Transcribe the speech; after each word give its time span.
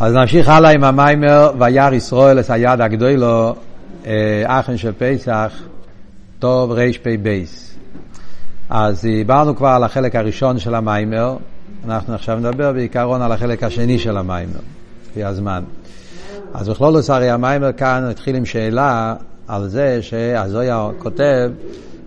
אז 0.00 0.14
נמשיך 0.14 0.48
הלאה 0.48 0.70
עם 0.70 0.84
המיימר, 0.84 1.50
וירא 1.58 1.94
ישראל 1.94 2.40
את 2.40 2.50
היד 2.50 2.80
הגדולו, 2.80 3.54
אחן 4.44 4.76
של 4.76 4.92
פסח, 4.98 5.52
טוב 6.38 6.72
רפ"ב. 6.72 7.42
אז 8.70 9.02
דיברנו 9.02 9.56
כבר 9.56 9.68
על 9.68 9.84
החלק 9.84 10.16
הראשון 10.16 10.58
של 10.58 10.74
המיימר, 10.74 11.36
אנחנו 11.84 12.14
עכשיו 12.14 12.38
נדבר 12.38 12.72
בעיקרון 12.72 13.22
על 13.22 13.32
החלק 13.32 13.62
השני 13.62 13.98
של 13.98 14.16
המיימר, 14.16 14.60
לפי 15.10 15.24
הזמן. 15.24 15.62
אז 16.54 16.68
בכלולוס 16.68 17.10
הרי 17.10 17.30
המיימר 17.30 17.72
כאן 17.72 18.04
התחיל 18.10 18.36
עם 18.36 18.44
שאלה 18.44 19.14
על 19.48 19.68
זה 19.68 20.02
שהזויה 20.02 20.88
כותב, 20.98 21.50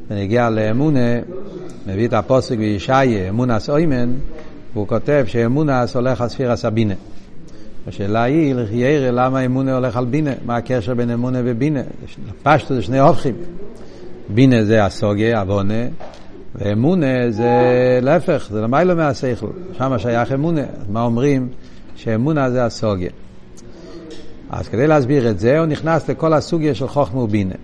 ונגיע 0.09 0.49
לאמונה, 0.49 1.19
מביא 1.87 2.07
את 2.07 2.13
הפוסק 2.13 2.57
בישעיה, 2.57 3.29
אמונס 3.29 3.69
אוימן, 3.69 4.11
והוא 4.73 4.87
כותב 4.87 5.23
שאמונס 5.27 5.95
הולך 5.95 6.21
על 6.21 6.29
ספירה 6.29 6.55
סבינה. 6.55 6.93
השאלה 7.87 8.23
היא, 8.23 8.55
ירא, 8.71 9.11
למה 9.11 9.45
אמונה 9.45 9.75
הולך 9.75 9.97
על 9.97 10.05
בינה? 10.05 10.31
מה 10.45 10.55
הקשר 10.55 10.93
בין 10.93 11.09
אמונה 11.09 11.39
ובינה? 11.45 11.81
פשטו 12.43 12.75
זה 12.75 12.81
שני 12.81 12.99
הופכים. 12.99 13.35
בינה 14.29 14.63
זה 14.63 14.85
הסוגיה, 14.85 15.41
אבונה, 15.41 15.83
ואמונה 16.55 17.31
זה 17.31 17.49
להפך, 18.01 18.47
זה 18.51 18.61
למיילו 18.61 18.95
מהשכל. 18.95 19.47
שם 19.77 19.97
שייך 19.97 20.31
אמונה. 20.31 20.63
מה 20.89 21.03
אומרים? 21.03 21.47
שאמונה 21.95 22.51
זה 22.51 22.65
הסוגיה. 22.65 23.09
אז 24.49 24.67
כדי 24.67 24.87
להסביר 24.87 25.29
את 25.29 25.39
זה, 25.39 25.59
הוא 25.59 25.65
נכנס 25.65 26.09
לכל 26.09 26.33
הסוגיה 26.33 26.75
של 26.75 26.87
חוכמה 26.87 27.21
ובינה. 27.21 27.55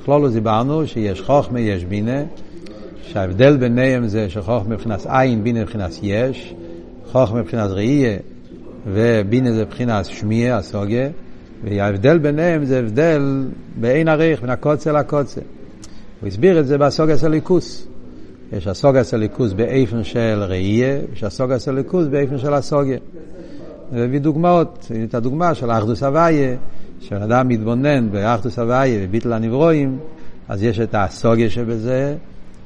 בכלולו 0.00 0.28
דיברנו 0.28 0.86
שיש 0.86 1.20
חוכמה, 1.20 1.60
יש 1.60 1.84
בינה, 1.84 2.22
שההבדל 3.02 3.56
ביניהם 3.56 4.08
זה 4.08 4.30
שחוכמה 4.30 4.74
מבחינת 4.74 5.06
עין, 5.08 5.44
בינה 5.44 5.60
מבחינת 5.60 5.98
יש, 6.02 6.54
חוכמה 7.12 7.40
מבחינת 7.40 7.70
ראייה, 7.70 8.16
ובינה 8.92 9.52
זה 9.52 9.64
מבחינת 9.64 10.04
שמיע, 10.04 10.56
הסוגיה, 10.56 11.08
וההבדל 11.64 12.18
ביניהם 12.18 12.64
זה 12.64 12.78
הבדל 12.78 13.46
בעין 13.80 14.08
עריך, 14.08 14.40
בין 14.40 14.50
הקוצה 14.50 14.92
לקוצה. 14.92 15.40
הוא 16.20 16.28
הסביר 16.28 16.60
את 16.60 16.66
זה 16.66 16.78
בסוגיה 16.78 17.18
של 17.18 17.28
ליכוס. 17.28 17.86
יש 18.52 18.66
הסוגיה 18.66 19.04
של 19.04 19.16
ליכוס 19.16 19.52
באיפן 19.52 20.04
של 20.04 20.42
ראייה, 20.48 20.98
יש 21.12 21.24
של 21.58 21.74
ליכוס 21.74 22.06
באיפן 22.06 22.38
של 22.38 22.54
הסוגיה. 22.54 22.98
והביא 23.92 24.20
דוגמאות, 24.20 24.90
את 25.04 25.14
הדוגמה 25.14 25.54
של 25.54 25.70
האחדוס 25.70 26.02
הוויה, 26.02 26.56
כשבן 27.00 27.22
אדם 27.22 27.48
מתבונן 27.48 28.10
באחדוס 28.10 28.58
הוויה 28.58 29.00
וביטל 29.04 29.32
הנברואים, 29.32 29.98
אז 30.48 30.62
יש 30.62 30.80
את 30.80 30.94
הסוגיה 30.98 31.50
שבזה, 31.50 32.16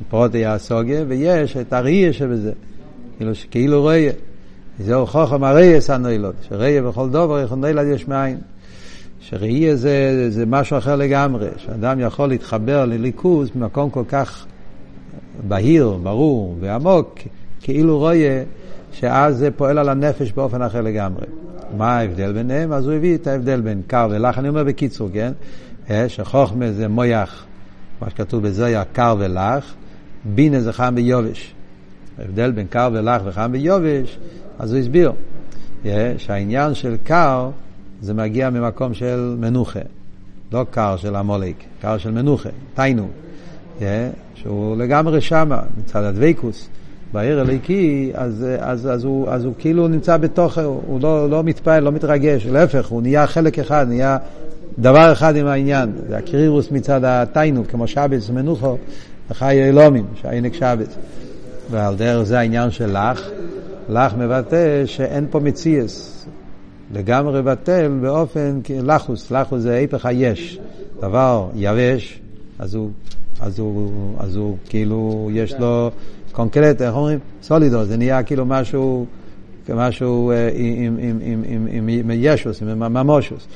פרוטי 0.09 0.47
הסוגיה, 0.47 1.05
ויש 1.09 1.57
את 1.57 1.73
הראייה 1.73 2.13
שבזה, 2.13 2.53
כאילו, 3.17 3.33
כאילו 3.51 3.85
ראייה. 3.85 4.13
זהו 4.79 5.07
חוכם 5.07 5.45
הראייה 5.45 5.81
סנוילוד, 5.81 6.35
שראייה 6.49 6.83
בכל 6.83 7.09
דובר 7.09 7.41
יכול 7.41 7.59
נילד 7.59 7.87
יש 7.87 8.09
מאין. 8.09 8.39
שראייה 9.21 9.77
זה, 9.77 10.27
זה 10.31 10.47
משהו 10.47 10.79
אחר 10.79 10.97
לגמרי, 10.97 11.49
שאדם 11.57 12.01
יכול 12.01 12.29
להתחבר 12.29 12.85
לליכוז 12.85 13.51
במקום 13.51 13.91
כל 13.91 14.05
כך 14.09 14.47
בהיר, 15.49 15.99
ברור 16.03 16.57
ועמוק, 16.61 17.19
כאילו 17.61 17.99
רואה 17.99 18.43
שאז 18.93 19.37
זה 19.37 19.51
פועל 19.51 19.79
על 19.79 19.89
הנפש 19.89 20.33
באופן 20.33 20.63
אחר 20.63 20.81
לגמרי. 20.81 21.27
מה 21.77 21.99
ההבדל 21.99 22.33
ביניהם? 22.33 22.73
אז 22.73 22.87
הוא 22.87 22.95
הביא 22.95 23.15
את 23.15 23.27
ההבדל 23.27 23.61
בין 23.61 23.83
קר 23.87 24.09
ולח, 24.11 24.39
אני 24.39 24.49
אומר 24.49 24.65
בקיצור, 24.65 25.09
כן? 25.13 25.33
שחוכמה 26.09 26.73
זה 26.73 26.89
מויח, 26.89 27.45
מה 28.01 28.11
שכתוב 28.11 28.43
בזויה, 28.43 28.85
קר 28.85 29.17
ולח, 29.19 29.75
בינה 30.25 30.61
זה 30.61 30.73
חם 30.73 30.95
ביובש. 30.95 31.55
ההבדל 32.19 32.51
בין 32.51 32.67
קר 32.67 32.91
ולח 32.93 33.23
וחם 33.25 33.53
ביובש, 33.53 34.19
אז 34.59 34.73
הוא 34.73 34.81
הסביר 34.81 35.13
שהעניין 36.19 36.75
של 36.75 36.97
קר 37.05 37.51
זה 38.01 38.15
מגיע 38.15 38.51
ממקום 38.51 38.95
של 38.95 39.37
מנוחה, 39.39 39.81
לא 40.53 40.67
קר 40.71 40.97
של 40.97 41.17
המולק, 41.17 41.57
קר 41.83 41.99
של 41.99 42.11
מנוחה, 42.11 42.49
תיינו, 42.75 43.09
שהוא 44.35 44.77
לגמרי 44.77 45.21
שמה, 45.21 45.63
מצד 45.79 46.03
הדבקוס. 46.03 46.69
בעיר 47.13 47.41
הליקי, 47.41 48.11
אז, 48.15 48.47
אז, 48.59 48.89
אז, 48.91 49.05
הוא, 49.05 49.29
אז 49.29 49.45
הוא 49.45 49.55
כאילו 49.59 49.89
נמצא 49.89 50.17
בתוך, 50.17 50.59
הוא 50.87 51.01
לא, 51.01 51.31
לא 51.31 51.43
מתפעל, 51.43 51.83
לא 51.83 51.93
מתרגש, 51.93 52.47
להפך, 52.47 52.87
הוא 52.87 53.03
נהיה 53.03 53.27
חלק 53.27 53.59
אחד, 53.59 53.87
נהיה 53.89 54.17
דבר 54.79 55.13
אחד 55.13 55.37
עם 55.37 55.47
העניין. 55.47 55.93
זה 56.09 56.17
הקרירוס 56.17 56.71
מצד 56.71 57.01
התיינות, 57.05 57.67
כמו 57.67 57.87
שבץ 57.87 58.31
מנוחו, 58.31 58.77
וחי 59.31 59.63
אלומים, 59.69 60.05
שהענק 60.15 60.55
שבץ. 60.55 60.97
ועל 61.73 61.97
דרך 61.97 62.23
זה 62.23 62.39
העניין 62.39 62.71
של 62.71 62.99
לך, 62.99 63.21
לך 63.89 64.15
מבטא 64.17 64.87
שאין 64.87 65.27
פה 65.31 65.41
מציאס. 65.41 66.27
לגמרי 66.93 67.43
בטל 67.43 67.99
באופן 68.03 68.61
לחוס, 68.83 69.31
לחוס 69.31 69.63
זה 69.63 69.75
היפך 69.75 70.07
היש. 70.07 70.59
דבר 71.01 71.49
יבש, 71.55 72.21
אז 72.59 72.75
הוא, 72.75 72.91
אז 73.41 73.59
הוא, 73.59 74.15
אז 74.19 74.37
הוא 74.37 74.57
כאילו, 74.69 75.31
יש 75.33 75.55
לו 75.55 75.91
קונקרט, 76.33 76.83
איך 76.83 76.95
אומרים? 76.95 77.19
סולידו, 77.43 77.85
זה 77.85 77.97
נהיה 77.97 78.23
כאילו 78.23 78.47
משהו, 78.47 79.07
משהו 79.75 80.33
עם, 80.55 80.97
עם, 80.99 81.19
עם, 81.23 81.43
עם, 81.47 81.67
עם, 81.71 81.89
עם 81.89 82.11
ישוס, 82.15 82.63
עם 82.63 82.79
ממושוס. 82.79 83.47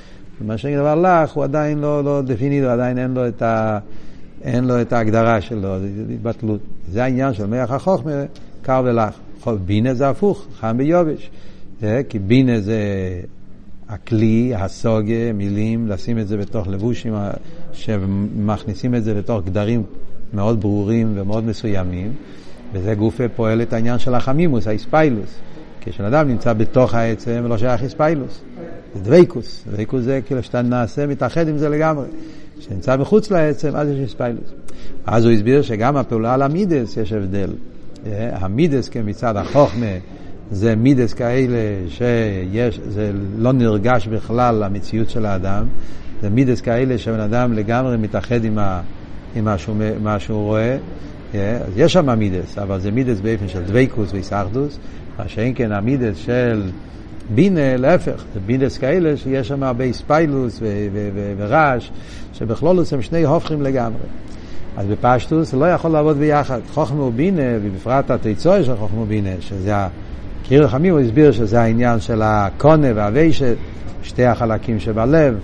מה 0.40 0.58
שנגיד 0.58 0.78
דבר 0.78 0.94
לך, 0.94 1.32
הוא 1.32 1.44
עדיין 1.44 1.78
לא, 1.78 2.04
לא 2.04 2.22
דפינידו, 2.22 2.68
עדיין 2.68 2.98
אין 2.98 3.14
לו 3.14 3.28
את 3.28 3.42
ה... 3.42 3.78
אין 4.42 4.64
לו 4.64 4.80
את 4.80 4.92
ההגדרה 4.92 5.40
שלו, 5.40 5.80
זה 5.80 5.88
התבטלות. 6.14 6.60
זה 6.92 7.04
העניין 7.04 7.34
של 7.34 7.46
מח 7.46 7.70
החוכמה, 7.70 8.12
קר 8.62 8.82
ולח. 8.84 9.20
בינה 9.66 9.94
זה 9.94 10.08
הפוך, 10.08 10.46
חם 10.60 10.76
ביובש. 10.78 11.30
זה, 11.80 12.02
כי 12.08 12.18
בינה 12.18 12.60
זה 12.60 12.80
הכלי, 13.88 14.52
הסוגה, 14.54 15.32
מילים, 15.34 15.88
לשים 15.88 16.18
את 16.18 16.28
זה 16.28 16.36
בתוך 16.36 16.68
לבושים 16.68 17.14
שמכניסים 17.72 18.94
את 18.94 19.04
זה 19.04 19.14
לתוך 19.14 19.44
גדרים 19.44 19.82
מאוד 20.34 20.60
ברורים 20.60 21.12
ומאוד 21.14 21.44
מסוימים, 21.44 22.12
וזה 22.72 22.94
גופה 22.94 23.28
פועל 23.28 23.62
את 23.62 23.72
העניין 23.72 23.98
של 23.98 24.14
החמימוס, 24.14 24.66
האספיילוס. 24.66 25.38
כשבן 25.80 26.06
אדם 26.06 26.28
נמצא 26.28 26.52
בתוך 26.52 26.94
העצם 26.94 27.40
ולא 27.44 27.58
שייך 27.58 27.82
אספיילוס. 27.82 28.40
זה 28.94 29.00
דוויקוס. 29.00 29.64
דוויקוס 29.70 30.02
זה 30.02 30.20
כאילו 30.26 30.42
שאתה 30.42 30.62
נעשה, 30.62 31.06
מתאחד 31.06 31.48
עם 31.48 31.58
זה 31.58 31.68
לגמרי. 31.68 32.06
כשנמצא 32.58 32.96
מחוץ 32.96 33.30
לעצם, 33.30 33.76
אז 33.76 33.88
יש 33.88 34.08
אספיילוס. 34.08 34.52
אז 35.06 35.24
הוא 35.24 35.32
הסביר 35.32 35.62
שגם 35.62 35.96
הפעולה 35.96 36.34
על 36.34 36.42
המידס 36.42 36.96
יש 36.96 37.12
הבדל. 37.12 37.50
המידס 38.32 38.88
כמצד 38.88 39.36
החוכמה 39.36 39.86
זה 40.50 40.76
מידס 40.76 41.14
כאלה 41.14 41.58
שיש, 41.88 42.80
זה 42.88 43.10
לא 43.38 43.52
נרגש 43.52 44.06
בכלל 44.06 44.62
המציאות 44.62 45.10
של 45.10 45.26
האדם, 45.26 45.66
זה 46.22 46.30
מידס 46.30 46.60
כאלה 46.60 46.98
שבן 46.98 47.20
אדם 47.20 47.52
לגמרי 47.52 47.96
מתאחד 47.96 48.44
עם, 48.44 48.58
ה, 48.58 48.80
עם 49.36 49.44
מה, 49.44 49.58
שהוא, 49.58 49.76
מה 50.02 50.20
שהוא 50.20 50.42
רואה. 50.42 50.76
אז 51.34 51.72
יש 51.76 51.92
שם 51.92 52.18
מידס, 52.18 52.58
אבל 52.58 52.80
זה 52.80 52.90
מידס 52.90 53.20
באופן 53.20 53.48
של 53.48 53.62
דוויקוס 53.62 54.12
ואיסאחדוס, 54.12 54.78
מה 55.18 55.28
שאין 55.28 55.52
כן 55.56 55.72
המידס 55.72 56.16
של 56.16 56.62
בינה, 57.34 57.76
להפך, 57.76 58.24
זה 58.34 58.40
בידס 58.46 58.78
כאלה 58.78 59.16
שיש 59.16 59.48
שם 59.48 59.62
הרבה 59.62 59.92
ספיילוס 59.92 60.60
ורעש, 61.36 61.90
שבכלולוס 62.32 62.92
הם 62.92 63.02
שני 63.02 63.24
הופכים 63.24 63.62
לגמרי. 63.62 64.02
אז 64.76 64.86
בפשטוס 64.86 65.54
לא 65.54 65.64
יכול 65.64 65.90
לעבוד 65.90 66.16
ביחד. 66.16 66.60
חוכמה 66.74 67.02
ובינה, 67.02 67.42
ובפרט 67.62 68.10
התיצור 68.10 68.62
של 68.62 68.76
חוכמה 68.76 69.00
ובינה, 69.00 69.30
שזה 69.40 69.74
קיר 70.42 70.64
רחמים, 70.64 70.92
הוא 70.92 71.00
הסביר 71.00 71.32
שזה 71.32 71.60
העניין 71.60 72.00
של 72.00 72.22
הקונה 72.24 72.88
והווישת, 72.94 73.56
שתי 74.02 74.24
החלקים 74.24 74.80
שבלב, 74.80 75.38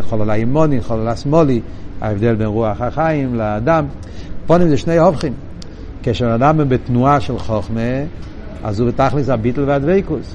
חולל 0.00 0.30
האימוני, 0.30 0.80
חולל 0.80 1.08
השמאלי, 1.08 1.60
ההבדל 2.00 2.34
בין 2.34 2.46
רוח 2.46 2.80
החיים 2.80 3.34
לאדם. 3.34 3.84
פונים 4.46 4.68
זה 4.68 4.76
שני 4.76 4.98
הופכים. 4.98 5.32
כשאדם 6.02 6.60
הוא 6.60 6.64
בתנועה 6.64 7.20
של 7.20 7.38
חוכמה, 7.38 7.80
אז 8.64 8.80
הוא 8.80 8.88
בתכלס 8.88 9.28
הביטל 9.28 9.64
והדוויקוס. 9.66 10.34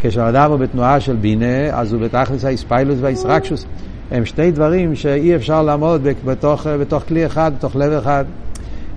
כשאדם 0.00 0.50
הוא 0.50 0.58
בתנועה 0.58 1.00
של 1.00 1.16
בינה, 1.16 1.70
אז 1.72 1.92
הוא 1.92 2.00
בתכלס 2.00 2.44
האספיילוס 2.44 2.98
והאיסרקשוס. 3.00 3.66
הם 4.10 4.24
שני 4.24 4.50
דברים 4.50 4.94
שאי 4.94 5.36
אפשר 5.36 5.62
לעמוד 5.62 6.02
בתוך, 6.24 6.66
בתוך 6.66 7.02
כלי 7.08 7.26
אחד, 7.26 7.52
בתוך 7.58 7.76
לב 7.76 7.92
אחד. 7.92 8.24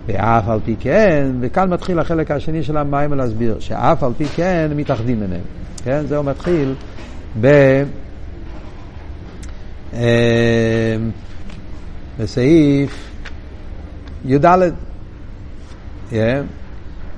ואף 0.07 0.47
על 0.47 0.59
פי 0.65 0.75
כן, 0.79 1.31
וכאן 1.39 1.69
מתחיל 1.69 1.99
החלק 1.99 2.31
השני 2.31 2.63
של 2.63 2.77
המים 2.77 3.13
להסביר, 3.13 3.59
שאף 3.59 4.03
על 4.03 4.11
פי 4.17 4.25
כן 4.25 4.71
מתאחדים 4.75 5.19
ביניהם. 5.19 5.41
כן, 5.83 6.03
זהו 6.07 6.23
מתחיל 6.23 6.73
ב... 7.41 7.47
אה, 9.93 10.97
בסעיף 12.19 13.09
י"ד, 14.25 14.45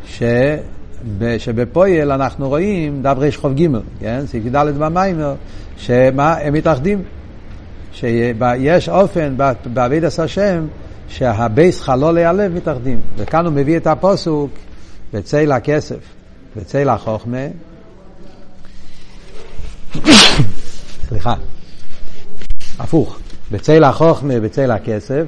ש... 0.05 0.23
שבפויל 1.37 2.11
אנחנו 2.11 2.49
רואים 2.49 3.01
דף 3.01 3.15
חוב 3.35 3.53
ג', 3.53 3.67
כן? 3.99 4.21
סעיף 4.25 4.45
י"ד 4.45 4.55
במיימר, 4.77 5.35
שמה, 5.77 6.37
הם 6.37 6.53
מתאחדים. 6.53 7.03
שיש 7.93 8.89
אופן 8.89 9.35
בעביד 9.65 10.05
עשה 10.05 10.23
השם 10.23 10.65
שהבייס 11.07 11.81
חלולי 11.81 12.25
הלב 12.25 12.53
מתאחדים. 12.53 12.99
וכאן 13.17 13.45
הוא 13.45 13.53
מביא 13.53 13.77
את 13.77 13.87
הפוסוק 13.87 14.51
בצל 15.13 15.51
הכסף, 15.51 15.99
בצל 16.55 16.89
החוכמה. 16.89 17.37
סליחה, 21.09 21.33
הפוך, 22.79 23.19
בצל 23.51 23.83
החוכמה, 23.83 24.39
בצל 24.39 24.71
הכסף, 24.71 25.25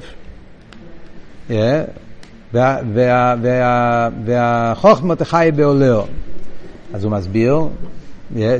וה, 2.52 2.78
וה, 2.94 3.34
וה, 3.42 4.08
והחוכמה 4.24 5.16
תחי 5.16 5.50
בעולהו. 5.56 6.02
אז 6.94 7.04
הוא 7.04 7.12
מסביר, 7.12 7.60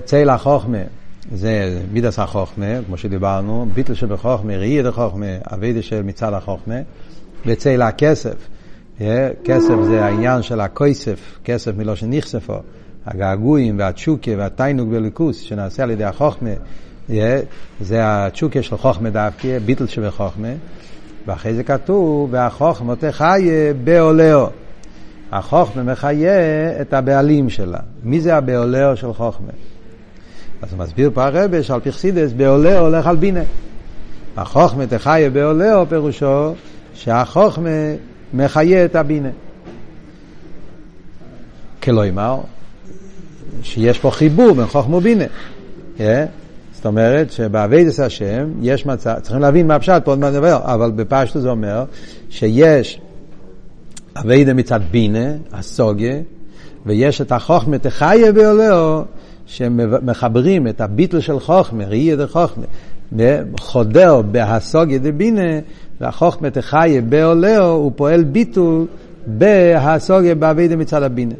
צל 0.04 0.30
החוכמה. 0.30 0.78
זה 1.32 1.80
מידס 1.92 2.18
החוכמה, 2.18 2.66
כמו 2.86 2.96
שדיברנו, 2.96 3.66
ביטל 3.74 3.94
שבחוכמה, 3.94 4.56
ראי 4.56 4.82
דחוכמה, 4.82 5.26
אבידה 5.54 5.82
של 5.82 6.02
מצד 6.02 6.32
החוכמה, 6.32 6.74
וצל 7.46 7.82
הכסף. 7.82 8.48
כסף 9.44 9.74
זה 9.86 10.04
העניין 10.04 10.42
של 10.42 10.60
הכסף, 10.60 11.38
כסף 11.44 11.72
מלא 11.76 11.96
שנחשפו, 11.96 12.54
הגעגועים 13.06 13.78
והצ'וקה 13.78 14.30
והתיינוג 14.36 14.90
בליכוס 14.90 15.40
שנעשה 15.40 15.82
על 15.82 15.90
ידי 15.90 16.04
החוכמה, 16.04 16.50
זה 17.80 18.00
הצ'וקה 18.00 18.62
של 18.62 18.76
חוכמה 18.76 19.10
דווקא, 19.10 19.58
ביטל 19.58 19.86
שבחוכמה, 19.86 20.52
ואחרי 21.26 21.54
זה 21.54 21.62
כתוב, 21.62 22.28
והחוכמה 22.32 22.96
תחיה 22.96 23.74
בעולהו. 23.84 24.46
החוכמה 25.32 25.82
מחיה 25.82 26.80
את 26.80 26.92
הבעלים 26.92 27.50
שלה. 27.50 27.78
מי 28.02 28.20
זה 28.20 28.36
הבעולהו 28.36 28.96
של 28.96 29.12
חוכמה? 29.12 29.52
אז 30.62 30.72
הוא 30.72 30.78
מסביר 30.78 31.10
פה 31.14 31.24
הרבה 31.24 31.62
שעל 31.62 31.80
פרסידס 31.80 32.32
בעולה 32.32 32.78
הולך 32.78 33.06
על 33.06 33.16
בינה. 33.16 33.42
החוכמה 34.36 34.86
תחיה 34.86 35.30
בעולהו 35.30 35.86
פירושו 35.88 36.54
שהחוכמה 36.94 37.68
מחיה 38.34 38.84
את 38.84 38.96
הבינה. 38.96 39.28
כלומר, 41.82 42.40
שיש 43.62 43.98
פה 43.98 44.10
חיבור 44.10 44.54
בין 44.54 44.66
חוכמה 44.66 44.96
ובינה. 44.96 45.24
Yeah? 45.98 46.02
זאת 46.82 46.86
אומרת 46.86 47.32
שבאביידס 47.32 48.00
השם 48.00 48.50
יש 48.60 48.86
מצב, 48.86 49.14
צריכים 49.22 49.40
להבין 49.40 49.66
מה 49.66 49.74
הפשט 49.74 50.02
פה 50.04 50.10
עוד 50.10 50.18
מעט 50.18 50.32
נדבר, 50.32 50.58
אבל 50.62 50.90
בפשטו 50.90 51.40
זה 51.40 51.50
אומר 51.50 51.84
שיש 52.30 53.00
אביידה 54.16 54.54
מצד 54.54 54.80
בינה, 54.90 55.32
הסוגיה, 55.52 56.16
ויש 56.86 57.20
את 57.20 57.32
החוכמה 57.32 57.78
תחיה 57.78 58.32
בעולהו 58.32 59.02
שמחברים 59.46 60.68
את 60.68 60.80
הביטל 60.80 61.20
של 61.20 61.40
חוכמה, 61.40 61.84
ראייה 61.84 62.16
דה 62.16 62.26
חוכמה, 62.26 62.64
חודר 63.60 64.22
בהסוגיה 64.22 64.98
דה 64.98 65.12
בינה, 65.12 65.58
והחוכמה 66.00 66.50
תחיה 66.50 67.00
בעולהו, 67.00 67.74
הוא 67.74 67.92
פועל 67.96 68.24
ביטול 68.24 68.86
בהסוגיה 69.26 70.34
באביידה 70.34 70.76
מצד 70.76 71.02
הבינה. 71.02 71.34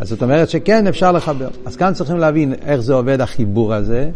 אז 0.00 0.08
זאת 0.08 0.22
אומרת 0.22 0.48
שכן, 0.48 0.86
אפשר 0.86 1.12
לחבר. 1.12 1.48
אז 1.64 1.76
כאן 1.76 1.92
צריכים 1.94 2.16
להבין 2.16 2.54
איך 2.66 2.80
זה 2.80 2.94
עובד 2.94 3.20
החיבור 3.20 3.74
הזה. 3.74 4.10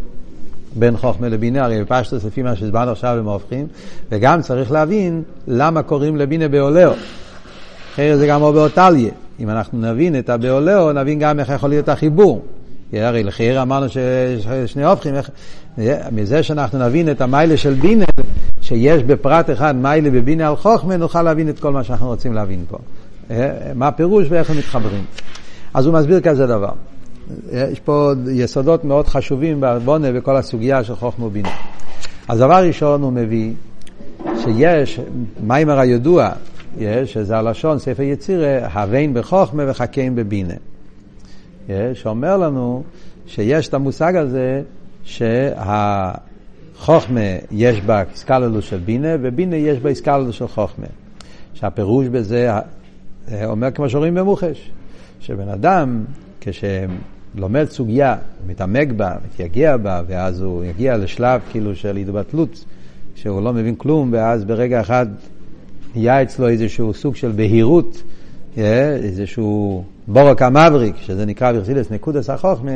בין 0.75 0.97
חוכמה 0.97 1.29
לבינה, 1.29 1.65
הרי 1.65 1.83
בפשטוס 1.83 2.25
לפי 2.25 2.41
מה 2.41 2.55
שהסברנו 2.55 2.91
עכשיו 2.91 3.17
הם 3.17 3.25
הופכים, 3.25 3.67
וגם 4.11 4.41
צריך 4.41 4.71
להבין 4.71 5.23
למה 5.47 5.83
קוראים 5.83 6.17
לבינה 6.17 6.47
בעולהו. 6.47 6.93
אחרי 7.93 8.17
זה 8.17 8.27
גם 8.27 8.41
עובר 8.41 8.69
טליה. 8.69 9.11
אם 9.39 9.49
אנחנו 9.49 9.79
נבין 9.79 10.19
את 10.19 10.29
הבעולהו, 10.29 10.91
נבין 10.91 11.19
גם 11.19 11.39
איך 11.39 11.49
יכול 11.49 11.69
להיות 11.69 11.89
החיבור. 11.89 12.41
הרי 12.93 13.23
לחייר 13.23 13.61
אמרנו 13.61 13.85
ששני 13.89 14.85
הופכים, 14.85 15.15
מזה 16.11 16.43
שאנחנו 16.43 16.79
נבין 16.79 17.11
את 17.11 17.21
המיילה 17.21 17.57
של 17.57 17.73
בינה, 17.73 18.05
שיש 18.61 19.03
בפרט 19.03 19.49
אחד 19.49 19.75
מיילה 19.75 20.09
בבינה 20.09 20.47
על 20.47 20.55
חוכמה, 20.55 20.97
נוכל 20.97 21.21
להבין 21.21 21.49
את 21.49 21.59
כל 21.59 21.71
מה 21.71 21.83
שאנחנו 21.83 22.07
רוצים 22.07 22.33
להבין 22.33 22.65
פה. 22.69 22.77
מה 23.75 23.87
הפירוש 23.87 24.25
ואיך 24.29 24.49
הם 24.49 24.57
מתחברים. 24.57 25.03
אז 25.73 25.85
הוא 25.85 25.93
מסביר 25.93 26.19
כזה 26.19 26.47
דבר. 26.47 26.71
יש 27.51 27.79
פה 27.79 28.11
יסודות 28.31 28.85
מאוד 28.85 29.07
חשובים 29.07 29.61
בעוונה 29.61 30.11
בכל 30.11 30.37
הסוגיה 30.37 30.83
של 30.83 30.95
חוכמה 30.95 31.25
ובינה. 31.25 31.49
אז 32.27 32.39
דבר 32.39 32.65
ראשון 32.67 33.01
הוא 33.01 33.11
מביא 33.13 33.53
שיש 34.43 34.99
מיימר 35.43 35.79
הידוע, 35.79 36.29
יש, 36.77 37.13
שזה 37.13 37.37
הלשון, 37.37 37.79
ספר 37.79 38.03
יצירה, 38.03 38.67
הווין 38.73 39.13
בחוכמה 39.13 39.63
וחכם 39.67 40.15
בבינה. 40.15 40.53
שאומר 41.93 42.37
לנו 42.37 42.83
שיש 43.27 43.67
את 43.67 43.73
המושג 43.73 44.15
הזה 44.15 44.61
שהחוכמה 45.03 46.19
יש 47.51 47.81
בה 47.81 48.03
סקללוס 48.15 48.65
של 48.65 48.77
בינה 48.77 49.09
ובינה 49.21 49.55
יש 49.55 49.79
בה 49.79 49.93
סקללוס 49.93 50.35
של 50.35 50.47
חוכמה. 50.47 50.87
שהפירוש 51.53 52.07
בזה 52.07 52.51
אומר 53.43 53.71
כמו 53.71 53.89
שאומרים 53.89 54.15
במוחש, 54.15 54.71
שבן 55.19 55.49
אדם 55.49 56.03
כשלומד 57.35 57.69
סוגיה, 57.69 58.15
מתעמק 58.47 58.87
בה, 58.91 59.15
מתייגע 59.25 59.77
בה, 59.77 60.01
ואז 60.07 60.41
הוא 60.41 60.63
יגיע 60.65 60.97
לשלב 60.97 61.41
כאילו 61.51 61.75
של 61.75 61.97
התבטלות, 61.97 62.65
שהוא 63.15 63.41
לא 63.41 63.53
מבין 63.53 63.75
כלום, 63.75 64.09
ואז 64.13 64.45
ברגע 64.45 64.81
אחד 64.81 65.05
נהיה 65.95 66.21
אצלו 66.21 66.47
איזשהו 66.47 66.93
סוג 66.93 67.15
של 67.15 67.31
בהירות, 67.31 68.03
איזשהו 68.57 69.83
בורק 70.07 70.41
המבריק, 70.41 70.95
שזה 70.97 71.25
נקרא 71.25 71.51
ברסילס 71.51 71.91
נקודס 71.91 72.29
החוכמה, 72.29 72.71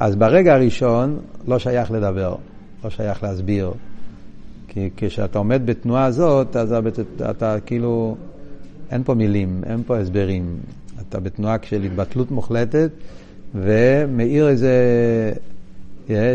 אז 0.00 0.16
ברגע 0.16 0.54
הראשון 0.54 1.18
לא 1.46 1.58
שייך 1.58 1.90
לדבר, 1.90 2.34
לא 2.84 2.90
שייך 2.90 3.22
להסביר. 3.22 3.72
כי 4.68 4.90
כשאתה 4.96 5.38
עומד 5.38 5.62
בתנועה 5.64 6.04
הזאת, 6.04 6.56
אז 6.56 6.72
אתה, 6.72 7.30
אתה 7.30 7.56
כאילו, 7.66 8.16
אין 8.90 9.02
פה 9.04 9.14
מילים, 9.14 9.60
אין 9.66 9.82
פה 9.86 9.98
הסברים. 9.98 10.56
אתה 11.08 11.20
בתנועה 11.20 11.56
של 11.62 11.82
התבטלות 11.82 12.30
מוחלטת, 12.30 12.90
ומאיר 13.54 14.48
איזה, 14.48 14.72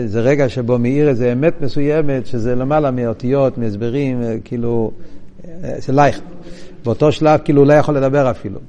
זה 0.05 0.21
רגע 0.21 0.49
שבו 0.49 0.79
מאיר 0.79 1.09
איזה 1.09 1.31
אמת 1.33 1.61
מסוימת, 1.61 2.25
שזה 2.25 2.55
למעלה 2.55 2.91
מאותיות, 2.91 3.57
מהסברים, 3.57 4.21
כאילו, 4.43 4.91
זה 5.61 5.93
לייך. 5.93 6.21
באותו 6.85 7.11
שלב 7.11 7.39
כאילו 7.43 7.65
לא 7.65 7.73
יכול 7.73 7.97
לדבר 7.97 8.31
אפילו. 8.31 8.59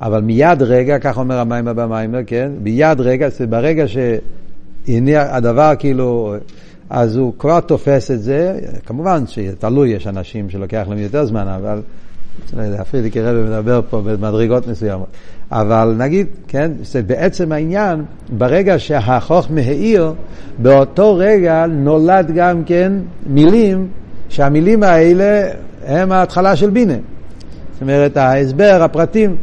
אבל 0.00 0.20
מיד 0.20 0.62
רגע, 0.62 0.98
כך 0.98 1.18
אומר 1.18 1.38
המיימר 1.38 1.72
במיימר, 1.72 2.18
כן? 2.26 2.52
מיד 2.62 3.00
רגע, 3.00 3.28
זה 3.28 3.46
ברגע 3.46 3.84
שהניע 3.88 5.36
הדבר 5.36 5.72
כאילו, 5.78 6.34
אז 6.90 7.16
הוא 7.16 7.32
כבר 7.38 7.60
תופס 7.60 8.10
את 8.10 8.22
זה, 8.22 8.58
כמובן 8.86 9.26
שתלוי, 9.26 9.90
יש 9.90 10.06
אנשים 10.06 10.50
שלוקח 10.50 10.86
להם 10.88 10.98
יותר 10.98 11.24
זמן, 11.24 11.48
אבל 11.48 11.80
לא 12.56 12.62
יודע, 12.62 12.84
פרידיקי 12.84 13.20
רבי 13.20 13.40
מדבר 13.40 13.80
פה 13.90 14.02
במדרגות 14.04 14.66
מסוימות. 14.66 15.06
אבל 15.52 15.94
נגיד, 15.98 16.26
כן, 16.48 16.72
זה 16.82 17.02
בעצם 17.02 17.52
העניין, 17.52 18.04
ברגע 18.38 18.78
שהחוכמה 18.78 19.60
האיר, 19.60 20.12
באותו 20.58 21.16
רגע 21.16 21.66
נולד 21.66 22.30
גם 22.34 22.64
כן 22.64 22.92
מילים, 23.26 23.88
שהמילים 24.28 24.82
האלה 24.82 25.48
הם 25.86 26.12
ההתחלה 26.12 26.56
של 26.56 26.70
בינה. 26.70 26.94
זאת 27.72 27.82
אומרת, 27.82 28.16
ההסבר, 28.16 28.78
הפרטים. 28.82 29.36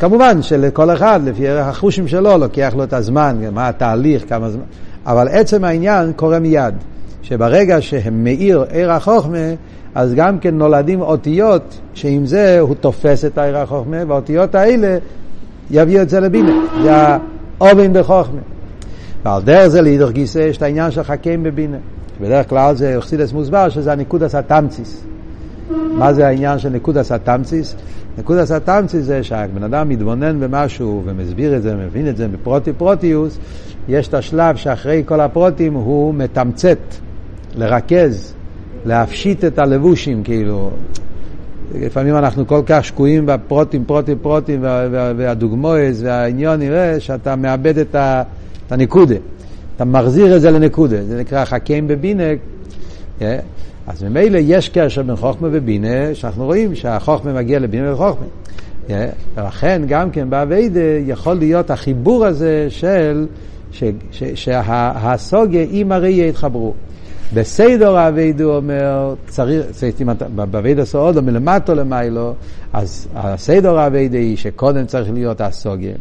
כמובן 0.00 0.42
שלכל 0.42 0.90
אחד, 0.90 1.20
לפי 1.24 1.48
ערך 1.48 1.66
החושים 1.66 2.08
שלו, 2.08 2.38
לוקח 2.38 2.72
לו 2.76 2.84
את 2.84 2.92
הזמן, 2.92 3.36
מה 3.52 3.68
התהליך, 3.68 4.24
כמה 4.28 4.50
זמן, 4.50 4.62
אבל 5.06 5.28
עצם 5.28 5.64
העניין 5.64 6.12
קורה 6.16 6.38
מיד, 6.38 6.74
שברגע 7.24 7.80
שהם 7.80 8.24
מאיר 8.24 8.64
עיר 8.70 8.92
החוכמה, 8.92 9.38
אז 9.94 10.14
גם 10.14 10.38
כן 10.38 10.54
נולדים 10.58 11.00
אותיות, 11.00 11.80
שעם 11.94 12.26
זה 12.26 12.60
הוא 12.60 12.74
תופס 12.74 13.24
את 13.24 13.38
העיר 13.38 13.58
החוכמה, 13.58 13.96
והאותיות 14.08 14.54
האלה 14.54 14.98
יביאו 15.70 16.02
את 16.02 16.10
זה 16.10 16.20
לבינה, 16.20 16.52
זה 16.82 16.92
האובן 17.60 17.92
בחוכמה. 17.92 18.40
ועל 19.24 19.42
דרך 19.42 19.66
זה 19.66 19.82
להידור 19.82 20.10
גיסא 20.10 20.38
יש 20.38 20.56
את 20.56 20.62
העניין 20.62 20.90
של 20.90 21.02
חכים 21.02 21.42
בבינה. 21.42 21.76
בדרך 22.20 22.48
כלל 22.48 22.74
זה 22.74 22.96
אוכסידס 22.96 23.32
מוסבר 23.32 23.68
שזה 23.68 23.92
הניקודס 23.92 24.34
התמציס. 24.34 25.04
מה 25.94 26.12
זה 26.12 26.26
העניין 26.26 26.58
של 26.58 26.68
נקודס 26.68 27.12
התמציס? 27.12 27.74
נקודס 28.18 28.50
התמציס 28.50 29.04
זה 29.04 29.22
שהבן 29.22 29.62
אדם 29.62 29.88
מתבונן 29.88 30.40
במשהו 30.40 31.02
ומסביר 31.04 31.56
את 31.56 31.62
זה, 31.62 31.74
מבין 31.74 32.08
את 32.08 32.16
זה 32.16 32.28
בפרוטי 32.28 32.72
פרוטיוס, 32.72 33.38
יש 33.88 34.08
את 34.08 34.14
השלב 34.14 34.56
שאחרי 34.56 35.02
כל 35.06 35.20
הפרוטים 35.20 35.74
הוא 35.74 36.14
מתמצת, 36.14 36.78
לרכז, 37.56 38.34
להפשיט 38.84 39.44
את 39.44 39.58
הלבושים, 39.58 40.22
כאילו. 40.22 40.70
לפעמים 41.74 42.16
אנחנו 42.16 42.46
כל 42.46 42.62
כך 42.66 42.84
שקועים 42.84 43.26
בפרוטים, 43.26 43.84
פרוטים, 43.84 44.18
פרוטים, 44.22 44.60
והדוגמאות 45.16 45.78
והעניון 46.02 46.58
נראה 46.58 47.00
שאתה 47.00 47.36
מאבד 47.36 47.78
את, 47.78 47.96
הנקודה. 48.70 49.14
אתה 49.76 49.84
מחזיר 49.84 50.36
את 50.36 50.40
זה 50.40 50.50
לנקודה. 50.50 51.04
זה 51.04 51.20
נקרא 51.20 51.44
חכים 51.44 51.88
בבינק. 51.88 52.38
אה? 53.22 53.38
אז 53.86 54.02
ממילא 54.02 54.38
יש 54.42 54.68
קשר 54.68 55.02
בין 55.02 55.16
חוכמה 55.16 55.48
ובינה, 55.52 56.14
שאנחנו 56.14 56.44
רואים 56.44 56.74
שהחוכמה 56.74 57.32
מגיע 57.32 57.58
לבינה 57.58 57.92
וחוכמה. 57.92 58.26
אה? 58.90 59.08
ולכן 59.36 59.82
גם 59.88 60.10
כן 60.10 60.30
באביידה 60.30 60.80
יכול 61.06 61.34
להיות 61.34 61.70
החיבור 61.70 62.26
הזה 62.26 62.66
של 62.68 63.26
שהסוגיה 64.34 65.66
עם 65.70 65.92
הראייה 65.92 66.26
יתחברו. 66.26 66.74
בסיידור 67.32 67.98
האביידו 67.98 68.56
אומר, 68.56 69.14
צריך, 69.26 69.66
באביידו 70.34 70.86
סעודו 70.86 71.22
מלמטו 71.22 71.74
למיילו, 71.74 72.34
אז 72.72 73.08
הסיידור 73.14 73.78
האביידו 73.78 74.16
היא 74.16 74.36
שקודם 74.36 74.86
צריך 74.86 75.10
להיות 75.12 75.40
הסוגיה. 75.40 75.94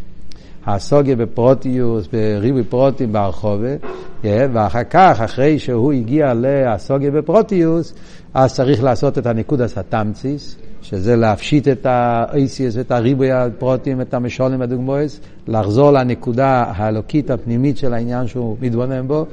הסוגיה 0.65 1.15
בפרוטיוס, 1.15 2.07
בריבוי 2.07 2.63
פרוטים 2.63 3.13
ברחובה, 3.13 3.75
ואחר 4.23 4.83
כך, 4.83 5.21
אחרי 5.25 5.59
שהוא 5.59 5.93
הגיע 5.93 6.33
להסוגיה 6.33 7.11
בפרוטיוס, 7.11 7.93
אז 8.33 8.53
צריך 8.53 8.83
לעשות 8.83 9.17
את 9.17 9.25
הניקודס 9.25 9.77
התמציס, 9.77 10.55
שזה 10.81 11.15
להפשיט 11.15 11.67
את 11.67 11.85
האיסיס, 11.85 12.77
את 12.77 12.91
הריבוי 12.91 13.31
הפרוטים, 13.31 14.01
את 14.01 14.13
המשולים 14.13 14.61
הדוגמאס, 14.61 15.19
לחזור 15.47 15.91
לנקודה 15.91 16.63
האלוקית 16.67 17.29
הפנימית 17.29 17.77
של 17.77 17.93
העניין 17.93 18.27
שהוא 18.27 18.57
מתבונן 18.61 19.07
בו, 19.07 19.25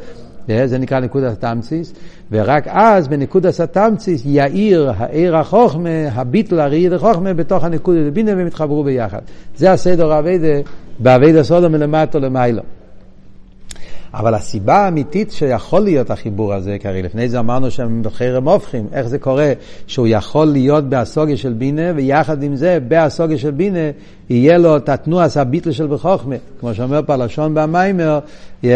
זה 0.64 0.78
נקרא 0.78 1.00
נקודת 1.00 1.32
התמציס, 1.32 1.92
ורק 2.30 2.64
אז 2.68 3.08
בנקודת 3.08 3.60
התמציס 3.60 4.22
יאיר 4.24 4.92
העיר 4.96 5.36
החוכמה, 5.36 6.08
הביטל 6.12 6.60
הראי 6.60 6.94
החוכמה 6.94 7.34
בתוך 7.34 7.64
הנקודת 7.64 8.06
הבינה 8.08 8.36
והם 8.36 8.46
יתחברו 8.46 8.84
ביחד. 8.84 9.20
זה 9.56 9.72
הסדר 9.72 10.12
האביידה, 10.12 10.68
באביידה 10.98 11.42
סודו 11.42 11.70
מלמטו 11.70 12.20
למיילו. 12.20 12.62
אבל 14.14 14.34
הסיבה 14.34 14.76
האמיתית 14.76 15.32
שיכול 15.32 15.80
להיות 15.80 16.10
החיבור 16.10 16.54
הזה, 16.54 16.76
כי 16.80 16.88
הרי 16.88 17.02
לפני 17.02 17.28
זה 17.28 17.38
אמרנו 17.38 17.70
שהם 17.70 18.02
בחרם 18.02 18.48
הופכים, 18.48 18.86
איך 18.92 19.06
זה 19.06 19.18
קורה 19.18 19.52
שהוא 19.86 20.06
יכול 20.06 20.46
להיות 20.46 20.84
באסוגיה 20.84 21.36
של 21.36 21.52
בינה, 21.52 21.92
ויחד 21.96 22.42
עם 22.42 22.56
זה, 22.56 22.78
באסוגיה 22.88 23.38
של 23.38 23.50
בינה, 23.50 23.90
יהיה 24.30 24.58
לו 24.58 24.76
את 24.76 24.88
התנועס 24.88 25.36
הביטל 25.36 25.72
של 25.72 25.86
בחוכמה. 25.86 26.36
כמו 26.60 26.74
שאומר 26.74 27.00
פה 27.06 27.16
לשון 27.16 27.54
במיימר, 27.54 28.18
yeah, 28.64 28.66